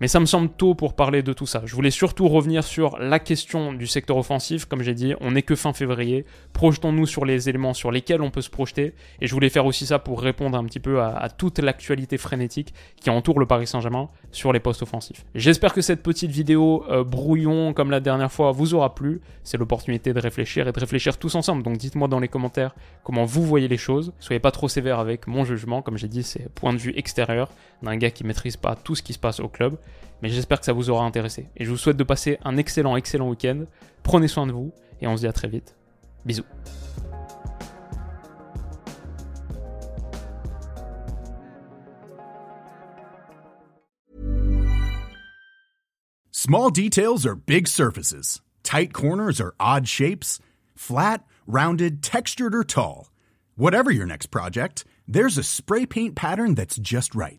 Mais 0.00 0.08
ça 0.08 0.18
me 0.18 0.26
semble 0.26 0.48
tôt 0.48 0.74
pour 0.74 0.94
parler 0.94 1.22
de 1.22 1.32
tout 1.32 1.46
ça. 1.46 1.62
Je 1.64 1.74
voulais 1.74 1.92
surtout 1.92 2.28
revenir 2.28 2.64
sur 2.64 2.98
la 2.98 3.20
question 3.20 3.72
du 3.72 3.86
secteur 3.86 4.16
offensif. 4.16 4.64
Comme 4.64 4.82
j'ai 4.82 4.94
dit, 4.94 5.14
on 5.20 5.30
n'est 5.30 5.42
que 5.42 5.54
fin 5.54 5.72
février. 5.72 6.24
Projetons-nous 6.52 7.06
sur 7.06 7.24
les 7.24 7.48
éléments 7.48 7.74
sur 7.74 7.92
lesquels 7.92 8.20
on 8.20 8.30
peut 8.30 8.40
se 8.40 8.50
projeter. 8.50 8.94
Et 9.20 9.28
je 9.28 9.32
voulais 9.32 9.50
faire 9.50 9.66
aussi 9.66 9.86
ça 9.86 10.00
pour 10.00 10.20
répondre 10.20 10.58
un 10.58 10.64
petit 10.64 10.80
peu 10.80 11.00
à, 11.00 11.28
toute 11.28 11.60
l'actualité 11.60 12.18
frénétique 12.18 12.74
qui 13.00 13.08
entoure 13.08 13.38
le 13.38 13.46
Paris 13.46 13.68
Saint-Germain 13.68 14.08
sur 14.32 14.52
les 14.52 14.58
postes 14.58 14.82
offensifs. 14.82 15.24
J'espère 15.36 15.72
que 15.72 15.80
cette 15.80 16.02
petite 16.02 16.30
vidéo 16.30 16.84
euh, 16.90 17.04
brouillon 17.04 17.72
comme 17.72 17.92
la 17.92 18.00
dernière 18.00 18.32
fois 18.32 18.50
vous 18.50 18.74
aura 18.74 18.96
plu. 18.96 19.20
C'est 19.44 19.58
l'opportunité 19.58 20.12
de 20.12 20.18
réfléchir 20.18 20.66
et 20.66 20.72
de 20.72 20.80
réfléchir 20.80 21.18
tous 21.18 21.36
ensemble. 21.36 21.62
Donc 21.62 21.76
dites-moi 21.76 22.08
dans 22.08 22.18
les 22.18 22.28
commentaires 22.28 22.74
comment 23.04 23.24
vous 23.24 23.44
voyez 23.44 23.68
les 23.68 23.76
choses. 23.76 24.12
Soyez 24.18 24.40
pas 24.40 24.50
trop 24.50 24.68
sévère 24.68 24.98
avec 24.98 25.28
mon 25.28 25.44
jugement. 25.44 25.82
Comme 25.82 25.98
j'ai 25.98 26.08
dit, 26.08 26.24
c'est 26.24 26.48
point 26.54 26.72
de 26.72 26.78
vue 26.78 26.92
extérieur 26.96 27.48
d'un 27.82 27.96
gars 27.96 28.10
qui 28.10 28.24
maîtrise 28.24 28.56
pas 28.56 28.74
tout 28.74 28.96
ce 28.96 29.02
qui 29.02 29.12
se 29.12 29.18
passe 29.18 29.38
au 29.38 29.48
club. 29.48 29.76
Mais 30.22 30.28
j'espère 30.28 30.58
que 30.58 30.64
ça 30.64 30.72
vous 30.72 30.90
aura 30.90 31.04
intéressé. 31.04 31.48
Et 31.56 31.64
je 31.64 31.70
vous 31.70 31.76
souhaite 31.76 31.96
de 31.96 32.04
passer 32.04 32.38
un 32.44 32.56
excellent, 32.56 32.96
excellent 32.96 33.28
week-end. 33.28 33.64
Prenez 34.02 34.28
soin 34.28 34.46
de 34.46 34.52
vous 34.52 34.72
et 35.00 35.06
on 35.06 35.16
se 35.16 35.22
dit 35.22 35.26
à 35.26 35.32
très 35.32 35.48
vite. 35.48 35.76
Bisous. 36.24 36.44
Small 46.30 46.70
details 46.70 47.26
are 47.26 47.34
big 47.34 47.66
surfaces. 47.66 48.42
Tight 48.62 48.92
corners 48.92 49.40
are 49.40 49.54
odd 49.58 49.88
shapes. 49.88 50.40
Flat, 50.74 51.24
rounded, 51.46 52.02
textured, 52.02 52.54
or 52.54 52.64
tall. 52.64 53.10
Whatever 53.56 53.90
your 53.90 54.04
next 54.04 54.26
project, 54.26 54.84
there's 55.08 55.38
a 55.38 55.42
spray 55.42 55.86
paint 55.86 56.14
pattern 56.16 56.54
that's 56.54 56.76
just 56.76 57.14
right. 57.14 57.38